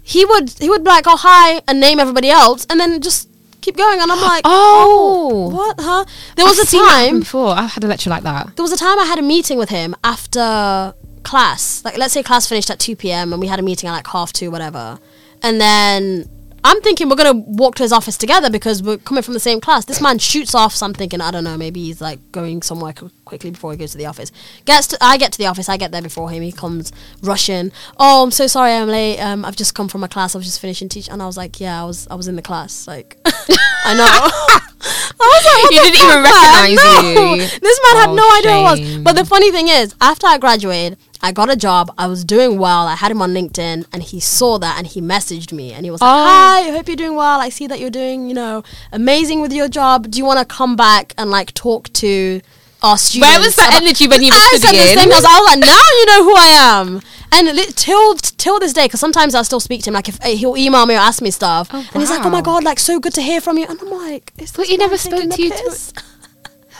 He 0.01 0.25
would 0.25 0.49
he 0.59 0.69
would 0.69 0.83
be 0.83 0.89
like, 0.89 1.05
"Oh 1.07 1.17
hi," 1.17 1.61
and 1.67 1.79
name 1.79 1.99
everybody 1.99 2.29
else, 2.29 2.65
and 2.69 2.79
then 2.79 3.01
just 3.01 3.29
keep 3.61 3.77
going. 3.77 3.99
And 4.01 4.11
I'm 4.11 4.21
like, 4.33 4.41
oh. 4.45 5.29
oh. 5.31 5.55
what? 5.55 5.79
Huh?" 5.79 6.05
There 6.35 6.45
was 6.45 6.59
I've 6.59 6.65
a 6.65 6.67
seen 6.67 6.81
that 6.83 6.89
happen 6.91 7.09
time. 7.11 7.19
before. 7.21 7.49
I 7.49 7.63
had 7.67 7.83
a 7.83 7.87
lecture 7.87 8.09
like 8.09 8.23
that. 8.23 8.55
There 8.55 8.63
was 8.63 8.73
a 8.73 8.77
time 8.77 8.99
I 8.99 9.05
had 9.05 9.19
a 9.19 9.21
meeting 9.23 9.57
with 9.57 9.69
him 9.69 9.95
after 10.03 10.93
class. 11.23 11.83
Like, 11.85 11.97
let's 11.97 12.13
say 12.13 12.21
class 12.21 12.47
finished 12.47 12.69
at 12.69 12.79
two 12.79 12.95
p.m. 12.95 13.31
and 13.31 13.41
we 13.41 13.47
had 13.47 13.59
a 13.59 13.63
meeting 13.63 13.87
at 13.89 13.93
like 13.93 14.07
half 14.07 14.33
two, 14.33 14.51
whatever. 14.51 14.99
And 15.41 15.59
then 15.59 16.29
I'm 16.65 16.79
thinking 16.81 17.09
we're 17.09 17.15
gonna 17.17 17.33
walk 17.33 17.75
to 17.75 17.83
his 17.83 17.91
office 17.91 18.17
together 18.17 18.49
because 18.49 18.81
we're 18.81 18.97
coming 18.97 19.21
from 19.23 19.33
the 19.33 19.39
same 19.39 19.59
class. 19.59 19.85
This 19.85 19.99
man 20.01 20.17
shoots 20.19 20.55
off. 20.55 20.73
So 20.73 20.85
I'm 20.85 20.93
thinking, 20.93 21.19
I 21.21 21.29
don't 21.31 21.43
know, 21.43 21.57
maybe 21.57 21.83
he's 21.83 21.99
like 22.01 22.19
going 22.31 22.61
somewhere 22.61 22.93
qu- 22.93 23.11
quickly 23.25 23.51
before 23.51 23.71
he 23.71 23.77
goes 23.77 23.91
to 23.91 23.97
the 23.97 24.05
office. 24.05 24.31
Gets 24.65 24.87
to, 24.87 24.97
I 25.01 25.17
get 25.17 25.31
to 25.33 25.37
the 25.37 25.47
office. 25.47 25.67
I 25.69 25.77
get 25.77 25.91
there 25.91 26.01
before 26.01 26.29
him. 26.29 26.41
He 26.41 26.51
comes 26.51 26.91
rushing. 27.21 27.71
Oh, 27.97 28.23
I'm 28.23 28.31
so 28.31 28.47
sorry, 28.47 28.71
I'm 28.73 28.87
late. 28.87 29.19
Um, 29.19 29.43
I've 29.45 29.55
just 29.55 29.75
come 29.75 29.87
from 29.89 30.03
a 30.03 30.07
class. 30.07 30.35
I 30.35 30.37
was 30.37 30.45
just 30.45 30.59
finishing 30.61 30.87
teach, 30.89 31.09
and 31.09 31.21
I 31.21 31.25
was 31.25 31.35
like, 31.37 31.59
yeah, 31.59 31.81
I 31.81 31.85
was, 31.85 32.07
I 32.09 32.15
was 32.15 32.27
in 32.27 32.35
the 32.35 32.41
class. 32.41 32.87
Like, 32.87 33.17
I 33.25 33.93
know. 33.95 34.59
I 34.85 35.19
was 35.19 35.45
like, 35.45 35.69
the 35.69 35.91
didn't 35.91 36.09
even 36.09 36.23
recognise 36.23 36.75
No. 37.15 37.33
you. 37.35 37.59
This 37.59 37.79
man 37.87 38.01
had 38.01 38.09
Oh, 38.09 38.15
no 38.15 38.37
idea 38.37 38.51
who 38.51 38.57
I 38.57 38.71
was. 38.71 38.97
But 39.03 39.13
the 39.13 39.25
funny 39.25 39.51
thing 39.51 39.67
is, 39.69 39.95
after 40.01 40.27
I 40.27 40.37
graduated, 40.37 40.97
I 41.23 41.31
got 41.31 41.49
a 41.49 41.55
job. 41.55 41.89
I 41.97 42.07
was 42.07 42.25
doing 42.25 42.59
well. 42.59 42.85
I 42.85 42.95
had 42.95 43.09
him 43.09 43.21
on 43.21 43.33
LinkedIn, 43.33 43.85
and 43.93 44.03
he 44.03 44.19
saw 44.19 44.59
that 44.59 44.77
and 44.77 44.85
he 44.85 44.99
messaged 45.01 45.53
me 45.53 45.71
and 45.71 45.85
he 45.85 45.89
was 45.91 46.01
like, 46.01 46.11
Oh. 46.11 46.25
"Hi, 46.27 46.67
I 46.67 46.71
hope 46.71 46.87
you're 46.89 46.97
doing 46.97 47.15
well. 47.15 47.39
I 47.39 47.47
see 47.49 47.65
that 47.67 47.79
you're 47.79 47.89
doing, 47.89 48.27
you 48.27 48.33
know, 48.33 48.61
amazing 48.91 49.39
with 49.41 49.53
your 49.53 49.69
job. 49.69 50.11
Do 50.11 50.17
you 50.19 50.25
want 50.25 50.39
to 50.39 50.45
come 50.45 50.75
back 50.75 51.13
and 51.17 51.31
like 51.31 51.53
talk 51.53 51.91
to 51.93 52.41
our 52.83 52.97
students?" 52.97 53.31
Where 53.31 53.39
was 53.39 53.55
that 53.55 53.69
about-" 53.69 53.81
energy 53.83 54.07
when 54.09 54.21
you 54.21 54.31
were 54.31 54.35
I 54.35 54.57
said 54.57 54.73
the 54.73 54.83
same. 54.95 54.99
I 54.99 55.15
was, 55.15 55.23
I 55.23 55.39
was 55.39 55.47
like, 55.51 55.59
"Now 55.59 55.85
you 55.99 56.05
know 56.11 56.23
who 56.27 56.35
I 56.35 56.49
am." 56.79 57.01
And 57.35 57.47
li- 57.55 57.71
till 57.73 58.15
till 58.15 58.59
this 58.59 58.73
day, 58.73 58.85
because 58.85 58.99
sometimes 58.99 59.33
I 59.33 59.41
still 59.43 59.61
speak 59.61 59.81
to 59.83 59.89
him. 59.89 59.93
Like 59.95 60.09
if 60.09 60.19
uh, 60.23 60.27
he'll 60.27 60.57
email 60.57 60.85
me 60.85 60.93
or 60.95 60.99
ask 60.99 61.21
me 61.21 61.31
stuff, 61.31 61.69
Oh, 61.71 61.77
and 61.93 62.01
he's 62.01 62.09
like, 62.11 62.25
"Oh 62.25 62.29
my 62.29 62.41
god, 62.41 62.65
like 62.65 62.79
so 62.79 62.99
good 62.99 63.13
to 63.13 63.21
hear 63.21 63.39
from 63.39 63.57
you." 63.57 63.65
And 63.65 63.79
I'm 63.79 63.89
like, 63.89 64.33
"Is 64.37 64.51
But 64.51 64.63
this 64.63 64.69
he 64.69 64.77
never 64.77 64.97
spoke 64.97 65.29
to 65.31 65.41
you 65.41 65.51
piss? 65.51 65.93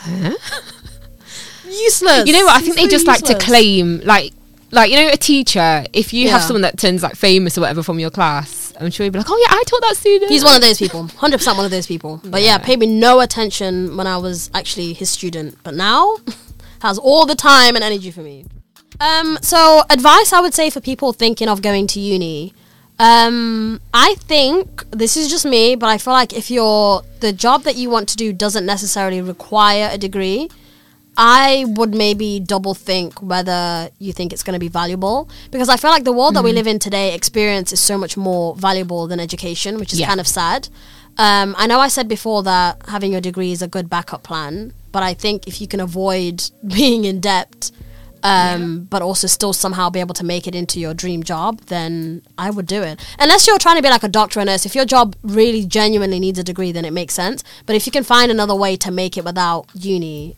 Useless. 1.66 2.26
You 2.26 2.32
know 2.32 2.44
what? 2.44 2.56
I 2.56 2.60
think 2.60 2.76
they 2.76 2.86
just 2.86 3.06
like 3.06 3.22
to 3.24 3.38
claim, 3.38 4.00
like, 4.00 4.32
like 4.70 4.90
you 4.90 4.96
know, 4.96 5.08
a 5.08 5.16
teacher. 5.16 5.84
If 5.92 6.12
you 6.12 6.28
have 6.30 6.42
someone 6.42 6.62
that 6.62 6.78
turns 6.78 7.02
like 7.02 7.14
famous 7.16 7.56
or 7.56 7.62
whatever 7.62 7.82
from 7.82 7.98
your 7.98 8.10
class, 8.10 8.72
I'm 8.80 8.90
sure 8.90 9.04
you'd 9.04 9.12
be 9.12 9.18
like, 9.18 9.30
"Oh 9.30 9.46
yeah, 9.48 9.56
I 9.56 9.62
taught 9.66 9.80
that 9.82 9.96
student." 9.96 10.30
He's 10.30 10.44
one 10.44 10.56
of 10.56 10.62
those 10.62 10.78
people, 10.78 11.08
hundred 11.08 11.38
percent 11.38 11.56
one 11.56 11.64
of 11.64 11.70
those 11.70 11.86
people. 11.86 12.20
But 12.24 12.42
yeah. 12.42 12.54
Yeah. 12.54 12.58
paid 12.58 12.78
me 12.78 12.86
no 12.86 13.20
attention 13.20 13.96
when 13.96 14.06
I 14.06 14.16
was 14.18 14.50
actually 14.54 14.92
his 14.92 15.10
student, 15.10 15.56
but 15.62 15.74
now 15.74 16.16
has 16.82 16.98
all 16.98 17.26
the 17.26 17.34
time 17.34 17.76
and 17.76 17.84
energy 17.84 18.10
for 18.10 18.20
me. 18.20 18.46
Um, 19.00 19.38
so 19.42 19.82
advice 19.90 20.32
I 20.32 20.40
would 20.40 20.54
say 20.54 20.70
for 20.70 20.80
people 20.80 21.12
thinking 21.12 21.48
of 21.48 21.62
going 21.62 21.86
to 21.88 22.00
uni. 22.00 22.54
Um, 22.98 23.80
I 23.92 24.14
think 24.20 24.84
this 24.92 25.16
is 25.16 25.28
just 25.28 25.44
me, 25.44 25.74
but 25.74 25.88
I 25.88 25.98
feel 25.98 26.12
like 26.12 26.32
if 26.32 26.48
you're 26.48 27.02
the 27.18 27.32
job 27.32 27.64
that 27.64 27.74
you 27.74 27.90
want 27.90 28.08
to 28.10 28.16
do 28.16 28.32
doesn't 28.32 28.64
necessarily 28.64 29.20
require 29.20 29.88
a 29.90 29.98
degree, 29.98 30.48
I 31.16 31.64
would 31.68 31.94
maybe 31.94 32.40
double 32.40 32.74
think 32.74 33.22
whether 33.22 33.90
you 33.98 34.12
think 34.12 34.32
it's 34.32 34.42
going 34.42 34.54
to 34.54 34.60
be 34.60 34.68
valuable 34.68 35.28
because 35.50 35.68
I 35.68 35.76
feel 35.76 35.90
like 35.90 36.04
the 36.04 36.12
world 36.12 36.34
that 36.34 36.42
we 36.44 36.52
live 36.52 36.66
in 36.66 36.78
today, 36.78 37.14
experience 37.14 37.72
is 37.72 37.80
so 37.80 37.96
much 37.96 38.16
more 38.16 38.56
valuable 38.56 39.06
than 39.06 39.20
education, 39.20 39.78
which 39.78 39.92
is 39.92 40.00
Yeah. 40.00 40.08
kind 40.08 40.20
of 40.20 40.26
sad. 40.26 40.68
Um, 41.16 41.54
I 41.56 41.68
know 41.68 41.78
I 41.78 41.88
said 41.88 42.08
before 42.08 42.42
that 42.42 42.82
having 42.88 43.12
your 43.12 43.20
degree 43.20 43.52
is 43.52 43.62
a 43.62 43.68
good 43.68 43.88
backup 43.88 44.24
plan, 44.24 44.72
but 44.90 45.02
I 45.04 45.14
think 45.14 45.46
if 45.46 45.60
you 45.60 45.68
can 45.68 45.78
avoid 45.80 46.50
being 46.66 47.04
in 47.04 47.20
debt, 47.20 47.70
um, 48.24 48.86
but 48.88 49.02
also 49.02 49.26
still 49.26 49.52
somehow 49.52 49.90
be 49.90 50.00
able 50.00 50.14
to 50.14 50.24
make 50.24 50.46
it 50.48 50.54
into 50.54 50.80
your 50.80 50.94
dream 50.94 51.22
job, 51.22 51.60
then 51.66 52.22
I 52.38 52.50
would 52.50 52.66
do 52.66 52.82
it. 52.82 52.98
Unless 53.18 53.46
you're 53.46 53.58
trying 53.58 53.76
to 53.76 53.82
be 53.82 53.90
like 53.90 54.02
a 54.02 54.08
doctor 54.08 54.40
or 54.40 54.44
nurse, 54.46 54.64
if 54.64 54.74
your 54.74 54.86
job 54.86 55.14
really 55.22 55.66
genuinely 55.66 56.18
needs 56.18 56.38
a 56.38 56.42
degree, 56.42 56.72
then 56.72 56.86
it 56.86 56.92
makes 56.92 57.12
sense. 57.14 57.44
But 57.66 57.76
if 57.76 57.84
you 57.86 57.92
can 57.92 58.02
find 58.02 58.30
another 58.32 58.54
way 58.54 58.76
to 58.78 58.90
make 58.90 59.18
it 59.18 59.24
without 59.24 59.66
uni, 59.74 60.36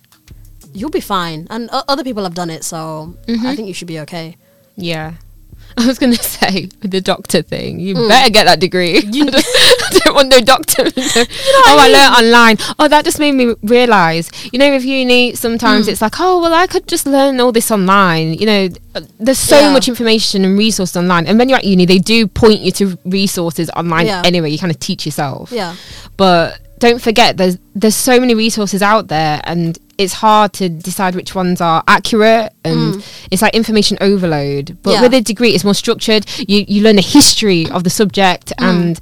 you'll 0.77 0.91
be 0.91 1.01
fine. 1.01 1.47
And 1.51 1.69
o- 1.73 1.85
other 1.89 2.05
people 2.05 2.23
have 2.25 2.35
done 2.35 2.51
it, 2.51 2.62
so 2.65 3.15
I 3.29 3.55
think 3.57 3.69
you 3.69 3.75
should 3.75 3.89
be 3.89 4.01
okay. 4.01 4.37
Yeah. 4.77 5.15
I 5.79 5.87
was 5.87 5.99
going 5.99 6.12
to 6.15 6.23
say 6.23 6.67
the 6.81 7.01
doctor 7.03 7.43
thing, 7.43 7.81
you 7.81 7.95
better 7.95 8.31
get 8.31 8.45
that 8.45 8.61
degree. 8.61 8.97
I, 8.99 9.01
don't, 9.01 9.35
I 9.35 9.99
don't 10.05 10.15
want 10.15 10.29
no 10.31 10.41
doctor. 10.41 10.85
oh, 10.97 11.77
I, 11.85 11.89
learned 11.89 12.15
online. 12.25 12.57
Oh, 12.79 12.89
that 12.89 13.05
just 13.05 13.19
made 13.19 13.33
me 13.33 13.55
realize. 13.62 14.31
You 14.53 14.59
know, 14.59 14.71
with 14.71 14.85
uni, 14.85 15.35
sometimes 15.35 15.89
it's 15.89 16.01
like, 16.01 16.15
oh, 16.19 16.41
well, 16.41 16.55
I 16.55 16.67
could 16.67 16.87
just 16.89 17.05
learn 17.05 17.41
all 17.41 17.53
this 17.53 17.71
online. 17.71 18.35
You 18.35 18.47
know, 18.47 18.69
uh, 18.95 19.01
there's 19.19 19.39
so 19.39 19.59
Yeah. 19.61 19.73
much 19.73 19.87
information 19.89 20.45
and 20.47 20.57
resources 20.57 20.97
online. 20.97 21.27
And 21.27 21.39
when 21.39 21.49
you're 21.51 21.59
at 21.59 21.65
uni, 21.65 21.85
they 21.85 21.99
do 21.99 22.27
point 22.27 22.61
you 22.61 22.73
to 22.73 22.97
resources 23.05 23.69
online 23.77 24.07
Yeah. 24.07 24.23
anyway. 24.25 24.51
You 24.51 24.59
kind 24.59 24.73
of 24.73 24.79
teach 24.79 25.05
yourself 25.05 25.53
Yeah. 25.53 25.75
but 26.17 26.59
don't 26.79 27.01
forget 27.01 27.39
there's 27.39 27.57
there's 27.75 27.97
so 27.97 28.21
many 28.21 28.35
resources 28.35 28.83
out 28.83 29.09
there 29.09 29.41
and 29.45 29.79
it's 29.99 30.13
hard 30.15 30.53
to 30.53 30.69
decide 30.69 31.15
which 31.15 31.35
ones 31.35 31.61
are 31.61 31.83
accurate 31.89 32.53
and 32.65 33.03
it's 33.31 33.41
like 33.43 33.55
information 33.55 33.97
overload 34.01 34.77
but 34.83 34.91
Mm. 34.91 34.95
Yeah. 34.95 35.03
with 35.03 35.15
a 35.15 35.21
degree 35.21 35.51
it's 35.55 35.65
more 35.65 35.75
structured 35.75 36.27
you 36.49 36.65
you 36.69 36.83
learn 36.83 36.97
the 36.97 37.03
history 37.03 37.69
of 37.71 37.83
the 37.85 37.91
subject 37.91 38.53
Mm. 38.59 38.69
and 38.69 39.01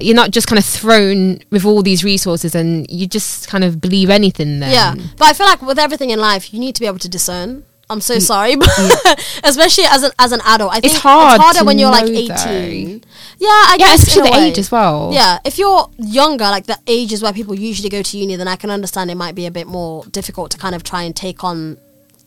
you're 0.00 0.16
not 0.16 0.30
just 0.32 0.46
kind 0.48 0.58
of 0.58 0.64
thrown 0.64 1.38
with 1.50 1.64
all 1.64 1.80
these 1.82 2.02
resources 2.02 2.54
and 2.56 2.90
you 2.90 3.06
just 3.06 3.46
kind 3.48 3.62
of 3.62 3.80
believe 3.80 4.10
anything 4.10 4.58
then 4.60 4.72
Yeah, 4.72 4.94
but 5.16 5.26
I 5.28 5.32
feel 5.32 5.46
like 5.46 5.62
with 5.62 5.78
everything 5.78 6.10
in 6.10 6.18
life, 6.18 6.52
you 6.52 6.58
need 6.58 6.74
to 6.74 6.80
be 6.80 6.86
able 6.88 6.98
to 6.98 7.08
discern. 7.08 7.62
I'm 7.90 8.00
so 8.00 8.18
sorry, 8.18 8.56
but 8.62 8.68
especially 9.44 9.84
as 9.84 10.02
an 10.02 10.12
as 10.18 10.32
an 10.32 10.40
adult, 10.46 10.70
I 10.72 10.80
think 10.80 10.94
it's, 10.94 11.02
hard 11.02 11.34
it's 11.36 11.44
harder 11.44 11.64
when 11.64 11.78
you're 11.78 11.90
like 11.90 12.04
18. 12.08 12.28
though. 12.28 13.08
Yeah, 13.38 13.48
I 13.48 13.76
yeah 13.78 13.86
guess 13.86 14.02
especially 14.02 14.30
the 14.30 14.36
way. 14.36 14.48
age 14.48 14.58
as 14.58 14.70
well 14.70 15.10
Yeah, 15.12 15.38
if 15.44 15.58
you're 15.58 15.90
younger, 15.98 16.44
like 16.44 16.66
the 16.66 16.78
ages 16.86 17.22
where 17.22 17.32
people 17.32 17.54
usually 17.54 17.88
go 17.88 18.00
to 18.02 18.18
uni, 18.18 18.36
then 18.36 18.48
I 18.48 18.56
can 18.56 18.70
understand 18.70 19.10
it 19.10 19.16
might 19.16 19.34
be 19.34 19.46
a 19.46 19.50
bit 19.50 19.66
more 19.66 20.04
difficult 20.06 20.50
to 20.52 20.58
kind 20.58 20.74
of 20.74 20.84
try 20.84 21.02
and 21.02 21.14
take 21.14 21.42
on 21.44 21.78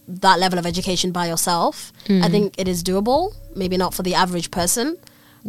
that 0.08 0.40
level 0.40 0.60
of 0.60 0.66
education 0.66 1.12
by 1.12 1.28
yourself. 1.28 1.92
Mm. 2.06 2.24
I 2.24 2.30
think 2.30 2.56
it 2.60 2.68
is 2.68 2.84
doable, 2.84 3.34
maybe 3.56 3.78
not 3.78 3.94
for 3.94 4.04
the 4.04 4.14
average 4.14 4.52
person. 4.52 4.98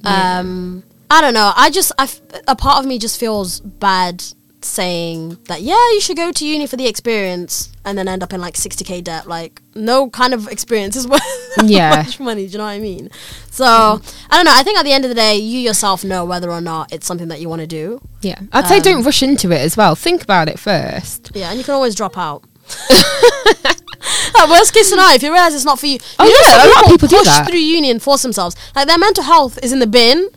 Um, 0.04 0.82
I 1.10 1.20
don't 1.20 1.34
know. 1.34 1.52
I 1.56 1.70
just, 1.70 1.92
I 1.98 2.04
f- 2.04 2.20
a 2.46 2.54
part 2.56 2.78
of 2.78 2.86
me 2.86 2.98
just 2.98 3.18
feels 3.18 3.60
bad 3.60 4.24
saying 4.66 5.38
that, 5.44 5.62
yeah, 5.62 5.74
you 5.92 6.00
should 6.00 6.16
go 6.16 6.32
to 6.32 6.46
uni 6.46 6.66
for 6.66 6.76
the 6.76 6.86
experience 6.86 7.70
and 7.84 7.96
then 7.96 8.08
end 8.08 8.22
up 8.22 8.32
in 8.32 8.40
like 8.40 8.54
60k 8.54 9.02
debt. 9.04 9.26
Like, 9.26 9.60
no 9.74 10.10
kind 10.10 10.34
of 10.34 10.48
experience 10.48 10.96
is 10.96 11.06
worth 11.12 11.22
that 11.56 11.66
Yeah. 11.66 12.02
much 12.04 12.18
money. 12.20 12.46
Do 12.46 12.52
you 12.52 12.58
know 12.58 12.64
what 12.64 12.70
I 12.70 12.78
mean? 12.78 13.10
So, 13.50 13.64
I 13.64 14.00
don't 14.36 14.44
know. 14.44 14.52
I 14.54 14.62
think 14.62 14.78
at 14.78 14.84
the 14.84 14.92
end 14.92 15.04
of 15.04 15.08
the 15.08 15.14
day, 15.14 15.36
you 15.36 15.58
yourself 15.58 16.04
know 16.04 16.24
whether 16.24 16.50
or 16.50 16.60
not 16.60 16.92
it's 16.92 17.06
something 17.06 17.28
that 17.28 17.40
you 17.40 17.48
want 17.48 17.60
to 17.60 17.66
do. 17.66 18.00
yeah 18.22 18.38
i'd 18.52 18.66
say 18.66 18.76
Um, 18.76 18.82
don't 18.82 19.04
rush 19.04 19.22
into 19.22 19.50
it 19.52 19.60
as 19.60 19.76
well 19.76 19.94
think 19.94 20.22
about 20.22 20.48
it 20.48 20.58
first 20.58 21.30
Yeah, 21.34 21.48
and 21.50 21.58
you 21.58 21.64
can 21.64 21.74
always 21.74 21.94
drop 21.94 22.16
out. 22.18 22.44
Like, 24.34 24.50
worst 24.50 24.74
case 24.74 24.88
scenario, 24.90 25.14
if 25.14 25.22
you 25.22 25.32
realize 25.32 25.54
it's 25.54 25.64
not 25.64 25.78
for 25.78 25.86
you, 25.86 25.98
Oh, 26.18 26.24
you 26.24 26.30
know 26.30 26.38
yeah, 26.46 26.66
a 26.66 26.68
lot 26.68 26.84
of 26.84 26.90
people 26.90 27.08
do 27.08 27.16
push 27.16 27.26
that. 27.26 27.48
through 27.48 27.58
uni 27.58 27.90
and 27.90 28.02
force 28.02 28.22
themselves. 28.22 28.54
Like 28.74 28.86
their 28.86 28.98
mental 28.98 29.24
health 29.24 29.58
is 29.62 29.72
in 29.72 29.78
the 29.78 29.86
bin, 29.86 30.28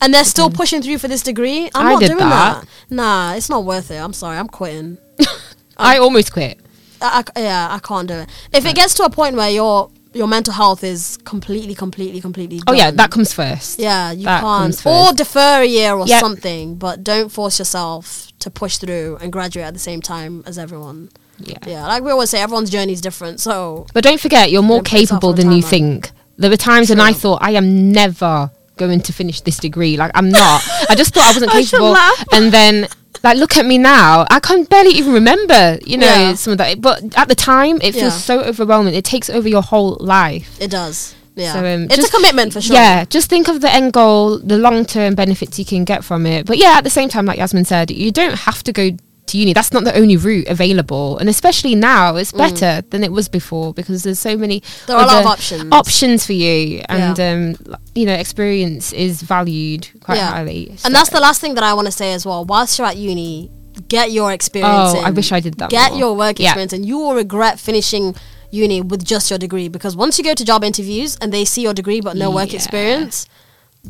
and 0.00 0.12
they're 0.14 0.24
still 0.24 0.50
pushing 0.50 0.82
through 0.82 0.98
for 0.98 1.08
this 1.08 1.22
degree. 1.22 1.70
I'm. 1.74 1.86
I 1.86 1.92
not 1.92 2.00
did 2.00 2.06
doing 2.08 2.18
that. 2.18 2.62
that. 2.62 2.68
Nah, 2.94 3.34
it's 3.34 3.48
not 3.48 3.64
worth 3.64 3.90
it. 3.90 3.96
I'm 3.96 4.12
sorry, 4.12 4.38
I'm 4.38 4.48
quitting. 4.48 4.98
i 5.76 5.98
almost 5.98 6.32
quit 6.32 6.58
I, 7.00 7.22
I- 7.36 7.40
yeah, 7.40 7.68
I 7.70 7.78
can't 7.78 8.08
do 8.08 8.14
it. 8.14 8.28
If 8.52 8.66
it 8.66 8.74
gets 8.74 8.94
to 8.94 9.04
a 9.04 9.10
point 9.10 9.36
where 9.36 9.50
your 9.50 9.90
your 10.14 10.26
mental 10.26 10.52
health 10.54 10.82
is 10.82 11.18
completely, 11.24 11.74
completely, 11.74 12.20
completely. 12.20 12.60
oh 12.66 12.72
yeah 12.72 12.86
done, 12.86 12.96
that 12.96 13.10
comes 13.10 13.32
first 13.32 13.78
Yeah, 13.78 14.10
you 14.10 14.24
that 14.24 14.40
can't. 14.40 14.74
Or 14.86 15.06
first. 15.08 15.16
defer 15.18 15.62
a 15.62 15.66
year 15.66 15.92
or 15.94 16.06
Yep. 16.06 16.20
something, 16.20 16.74
but 16.76 17.04
don't 17.04 17.28
force 17.30 17.58
yourself 17.58 18.32
to 18.40 18.50
push 18.50 18.78
through 18.78 19.18
and 19.20 19.30
graduate 19.32 19.66
at 19.66 19.74
the 19.74 19.80
same 19.80 20.00
time 20.00 20.42
as 20.46 20.58
everyone. 20.58 21.10
yeah 21.38 21.58
Yeah, 21.66 21.86
like 21.86 22.02
we 22.02 22.10
always 22.10 22.30
say, 22.30 22.40
everyone's 22.40 22.70
journey 22.70 22.92
is 22.94 23.00
different. 23.00 23.38
So 23.40 23.86
But 23.92 24.02
don't 24.02 24.18
forget, 24.20 24.50
you're 24.50 24.62
more 24.62 24.78
Don't 24.78 24.88
put 24.88 25.00
yourself 25.00 25.20
capable 25.20 25.28
on 25.30 25.36
than 25.36 25.52
you 25.52 25.62
timeline. 25.62 25.68
think. 25.70 26.10
There 26.38 26.50
were 26.50 26.56
times 26.56 26.88
when 26.90 27.00
I 27.00 27.10
True. 27.12 27.20
thought 27.20 27.38
I 27.42 27.50
am 27.52 27.92
never 27.92 28.50
going 28.78 29.00
to 29.00 29.12
finish 29.12 29.40
this 29.42 29.58
degree. 29.58 29.96
Like 29.96 30.12
I'm 30.14 30.30
not. 30.30 30.62
I 30.88 30.94
just 30.94 31.12
thought 31.14 31.24
I 31.26 31.32
wasn't 31.34 31.52
I 31.54 31.62
capable. 31.62 31.96
And 32.32 32.52
then, 32.52 32.88
like, 33.22 33.36
look 33.36 33.56
at 33.56 33.66
me 33.66 33.76
now. 33.78 34.24
I 34.30 34.40
can 34.40 34.64
barely 34.64 34.90
even 34.92 35.12
remember, 35.12 35.78
you 35.84 35.98
know, 35.98 36.06
Yeah. 36.06 36.34
some 36.34 36.52
of 36.52 36.58
that. 36.58 36.80
But 36.80 37.02
at 37.16 37.28
the 37.28 37.34
time, 37.34 37.76
it 37.82 37.92
feels 37.92 38.14
Yeah. 38.14 38.28
so 38.30 38.40
overwhelming. 38.42 38.94
It 38.94 39.04
takes 39.04 39.28
over 39.28 39.48
your 39.48 39.62
whole 39.62 39.96
life. 40.00 40.56
it 40.60 40.70
does. 40.70 41.14
Yeah, 41.34 41.52
So, 41.52 41.58
um, 41.60 41.82
it's 41.84 41.94
just- 41.96 42.08
a 42.08 42.16
commitment 42.16 42.52
for 42.52 42.60
sure. 42.60 42.74
Yeah, 42.74 43.04
just 43.04 43.28
think 43.30 43.46
of 43.48 43.60
the 43.60 43.72
end 43.72 43.92
goal, 43.92 44.38
the 44.40 44.58
long 44.58 44.84
term 44.84 45.14
benefits 45.14 45.56
you 45.58 45.64
can 45.64 45.84
get 45.84 46.02
from 46.04 46.26
it. 46.26 46.46
But 46.46 46.58
yeah, 46.58 46.74
at 46.78 46.82
the 46.84 46.90
same 46.90 47.08
time, 47.08 47.26
like 47.26 47.38
Yasmin 47.38 47.64
said, 47.64 47.92
you 47.92 48.10
don't 48.10 48.34
have 48.46 48.64
to 48.64 48.72
go 48.72 48.90
to 49.28 49.38
uni. 49.38 49.52
That's 49.52 49.72
not 49.72 49.84
the 49.84 49.94
only 49.96 50.16
route 50.16 50.46
available. 50.48 51.18
And 51.18 51.28
especially 51.28 51.74
now, 51.74 52.16
it's 52.16 52.32
better 52.32 52.82
than 52.90 53.02
it 53.04 53.12
was 53.12 53.28
before 53.28 53.72
because 53.74 54.02
there's 54.02 54.18
so 54.18 54.36
many 54.36 54.60
Mm. 54.60 54.86
There 54.86 54.96
are 54.96 55.04
a 55.04 55.06
lot 55.06 55.20
of 55.20 55.26
options. 55.26 55.68
options 55.72 56.26
for 56.26 56.32
you. 56.32 56.82
And, 56.88 57.18
Yeah. 57.18 57.32
um, 57.32 57.76
you 57.94 58.06
know, 58.06 58.14
experience 58.14 58.92
is 58.92 59.22
valued 59.22 59.88
quite 60.00 60.16
Yeah. 60.18 60.30
highly. 60.30 60.74
and 60.84 60.94
that's 60.94 61.10
the 61.10 61.20
last 61.20 61.40
thing 61.40 61.54
that 61.54 61.64
I 61.64 61.72
want 61.74 61.86
to 61.86 61.92
say 61.92 62.12
as 62.12 62.24
well. 62.26 62.44
Whilst 62.44 62.78
you're 62.78 62.88
at 62.88 62.96
uni, 62.96 63.50
get 63.88 64.10
your 64.10 64.32
experience. 64.32 64.92
Oh, 64.96 65.02
I 65.04 65.10
wish 65.10 65.30
I 65.32 65.40
did 65.40 65.54
that 65.58 65.70
Get 65.70 65.90
more. 65.92 65.98
your 66.00 66.12
work 66.16 66.38
Yeah. 66.38 66.48
experience, 66.48 66.72
and 66.72 66.84
you 66.86 66.98
will 66.98 67.14
regret 67.14 67.60
finishing 67.60 68.14
uni 68.50 68.80
with 68.80 69.04
just 69.04 69.30
your 69.30 69.38
degree 69.38 69.68
because 69.68 69.94
once 69.94 70.16
you 70.18 70.24
go 70.24 70.34
to 70.34 70.44
job 70.44 70.64
interviews 70.64 71.16
and 71.20 71.32
they 71.32 71.44
see 71.44 71.62
your 71.62 71.74
degree 71.74 72.00
but 72.00 72.16
no 72.16 72.30
work 72.30 72.52
experience, 72.54 73.26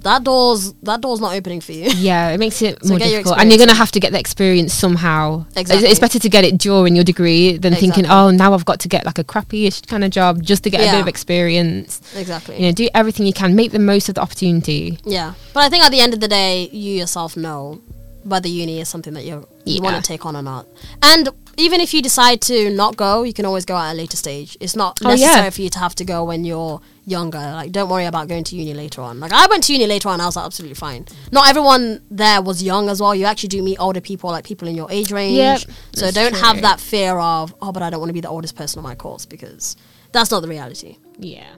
that 0.02 0.24
door's 0.24 0.72
that 0.82 1.00
door's 1.00 1.20
not 1.20 1.34
opening 1.34 1.60
for 1.60 1.72
you. 1.72 1.90
Yeah, 1.96 2.30
it 2.30 2.38
makes 2.38 2.62
it 2.62 2.78
So 2.82 2.90
more 2.90 2.98
get 2.98 3.08
your 3.10 3.18
difficult, 3.20 3.40
and 3.40 3.50
you're 3.50 3.58
going 3.58 3.68
to 3.70 3.74
have 3.74 3.90
to 3.92 4.00
get 4.00 4.12
the 4.12 4.18
experience 4.20 4.72
somehow. 4.72 5.40
It's- 5.50 5.56
Exactly. 5.62 5.88
It's 5.88 6.00
better 6.00 6.18
to 6.18 6.28
get 6.28 6.44
it 6.44 6.58
during 6.58 6.94
your 6.94 7.04
degree 7.04 7.56
than 7.58 7.74
thinking, 7.74 8.06
"Oh, 8.06 8.30
now 8.30 8.54
I've 8.54 8.64
got 8.64 8.80
to 8.80 8.88
get 8.88 9.04
like 9.04 9.18
a 9.18 9.24
crappy-ish 9.24 9.82
kind 9.82 10.04
of 10.04 10.10
job 10.10 10.42
just 10.42 10.62
to 10.64 10.70
get 10.70 10.80
a 10.80 10.90
bit 10.92 11.00
of 11.00 11.08
experience." 11.08 12.00
exactly. 12.16 12.56
You 12.56 12.66
know, 12.66 12.72
do 12.72 12.88
everything 12.94 13.26
you 13.26 13.32
can, 13.32 13.54
make 13.54 13.72
the 13.72 13.78
most 13.78 14.08
of 14.08 14.14
the 14.16 14.20
opportunity. 14.22 14.98
Yeah, 15.04 15.34
but 15.52 15.60
I 15.64 15.68
think 15.68 15.84
at 15.84 15.90
the 15.92 16.00
end 16.00 16.14
of 16.14 16.20
the 16.20 16.28
day, 16.28 16.68
you 16.72 16.92
yourself 16.94 17.36
know 17.36 17.80
whether 18.24 18.48
uni 18.48 18.80
is 18.80 18.88
something 18.88 19.14
that 19.14 19.24
you 19.68 19.76
you 19.76 19.82
want 19.82 19.96
to 19.96 20.02
take 20.02 20.26
on 20.26 20.36
or 20.36 20.42
not. 20.42 20.66
And 21.02 21.28
even 21.56 21.80
if 21.80 21.92
you 21.92 22.00
decide 22.02 22.40
to 22.42 22.70
not 22.70 22.96
go, 22.96 23.24
you 23.24 23.32
can 23.32 23.44
always 23.44 23.64
go 23.64 23.76
at 23.76 23.92
a 23.92 23.94
later 23.94 24.16
stage. 24.16 24.56
It's 24.60 24.76
not 24.76 24.98
Oh, 25.04 25.10
yeah. 25.10 25.26
necessary 25.26 25.50
for 25.50 25.62
you 25.62 25.70
to 25.70 25.78
have 25.80 25.94
to 25.96 26.04
go 26.04 26.22
when 26.24 26.44
you're 26.44 26.80
younger. 27.04 27.38
Like, 27.38 27.72
don't 27.72 27.88
worry 27.88 28.04
about 28.04 28.28
going 28.28 28.44
to 28.44 28.56
uni 28.56 28.74
later 28.74 29.02
on. 29.02 29.18
Like, 29.18 29.32
I 29.32 29.46
went 29.48 29.64
to 29.64 29.72
uni 29.72 29.86
later 29.86 30.08
on, 30.08 30.20
I 30.20 30.26
was 30.26 30.36
like, 30.36 30.44
absolutely 30.46 30.76
fine. 30.76 31.06
Not 31.32 31.48
everyone 31.48 32.02
there 32.10 32.40
was 32.40 32.62
young 32.62 32.88
as 32.88 33.00
well. 33.00 33.14
You 33.14 33.24
actually 33.24 33.48
do 33.48 33.62
meet 33.62 33.78
older 33.80 34.00
people, 34.00 34.30
like 34.30 34.44
people 34.44 34.68
in 34.68 34.76
your 34.76 34.90
age 34.90 35.10
range. 35.10 35.36
Yep, 35.36 35.60
so 35.94 36.10
that's 36.10 36.14
don't 36.14 36.36
have 36.36 36.60
that 36.62 36.78
fear 36.80 37.18
of, 37.18 37.54
oh, 37.60 37.72
but 37.72 37.82
I 37.82 37.90
don't 37.90 37.98
want 38.00 38.10
to 38.10 38.14
be 38.14 38.20
the 38.20 38.28
oldest 38.28 38.54
person 38.54 38.78
on 38.78 38.84
my 38.84 38.94
course 38.94 39.26
because 39.26 39.76
that's 40.12 40.30
not 40.30 40.40
the 40.40 40.48
reality. 40.48 40.98
Yeah. 41.18 41.56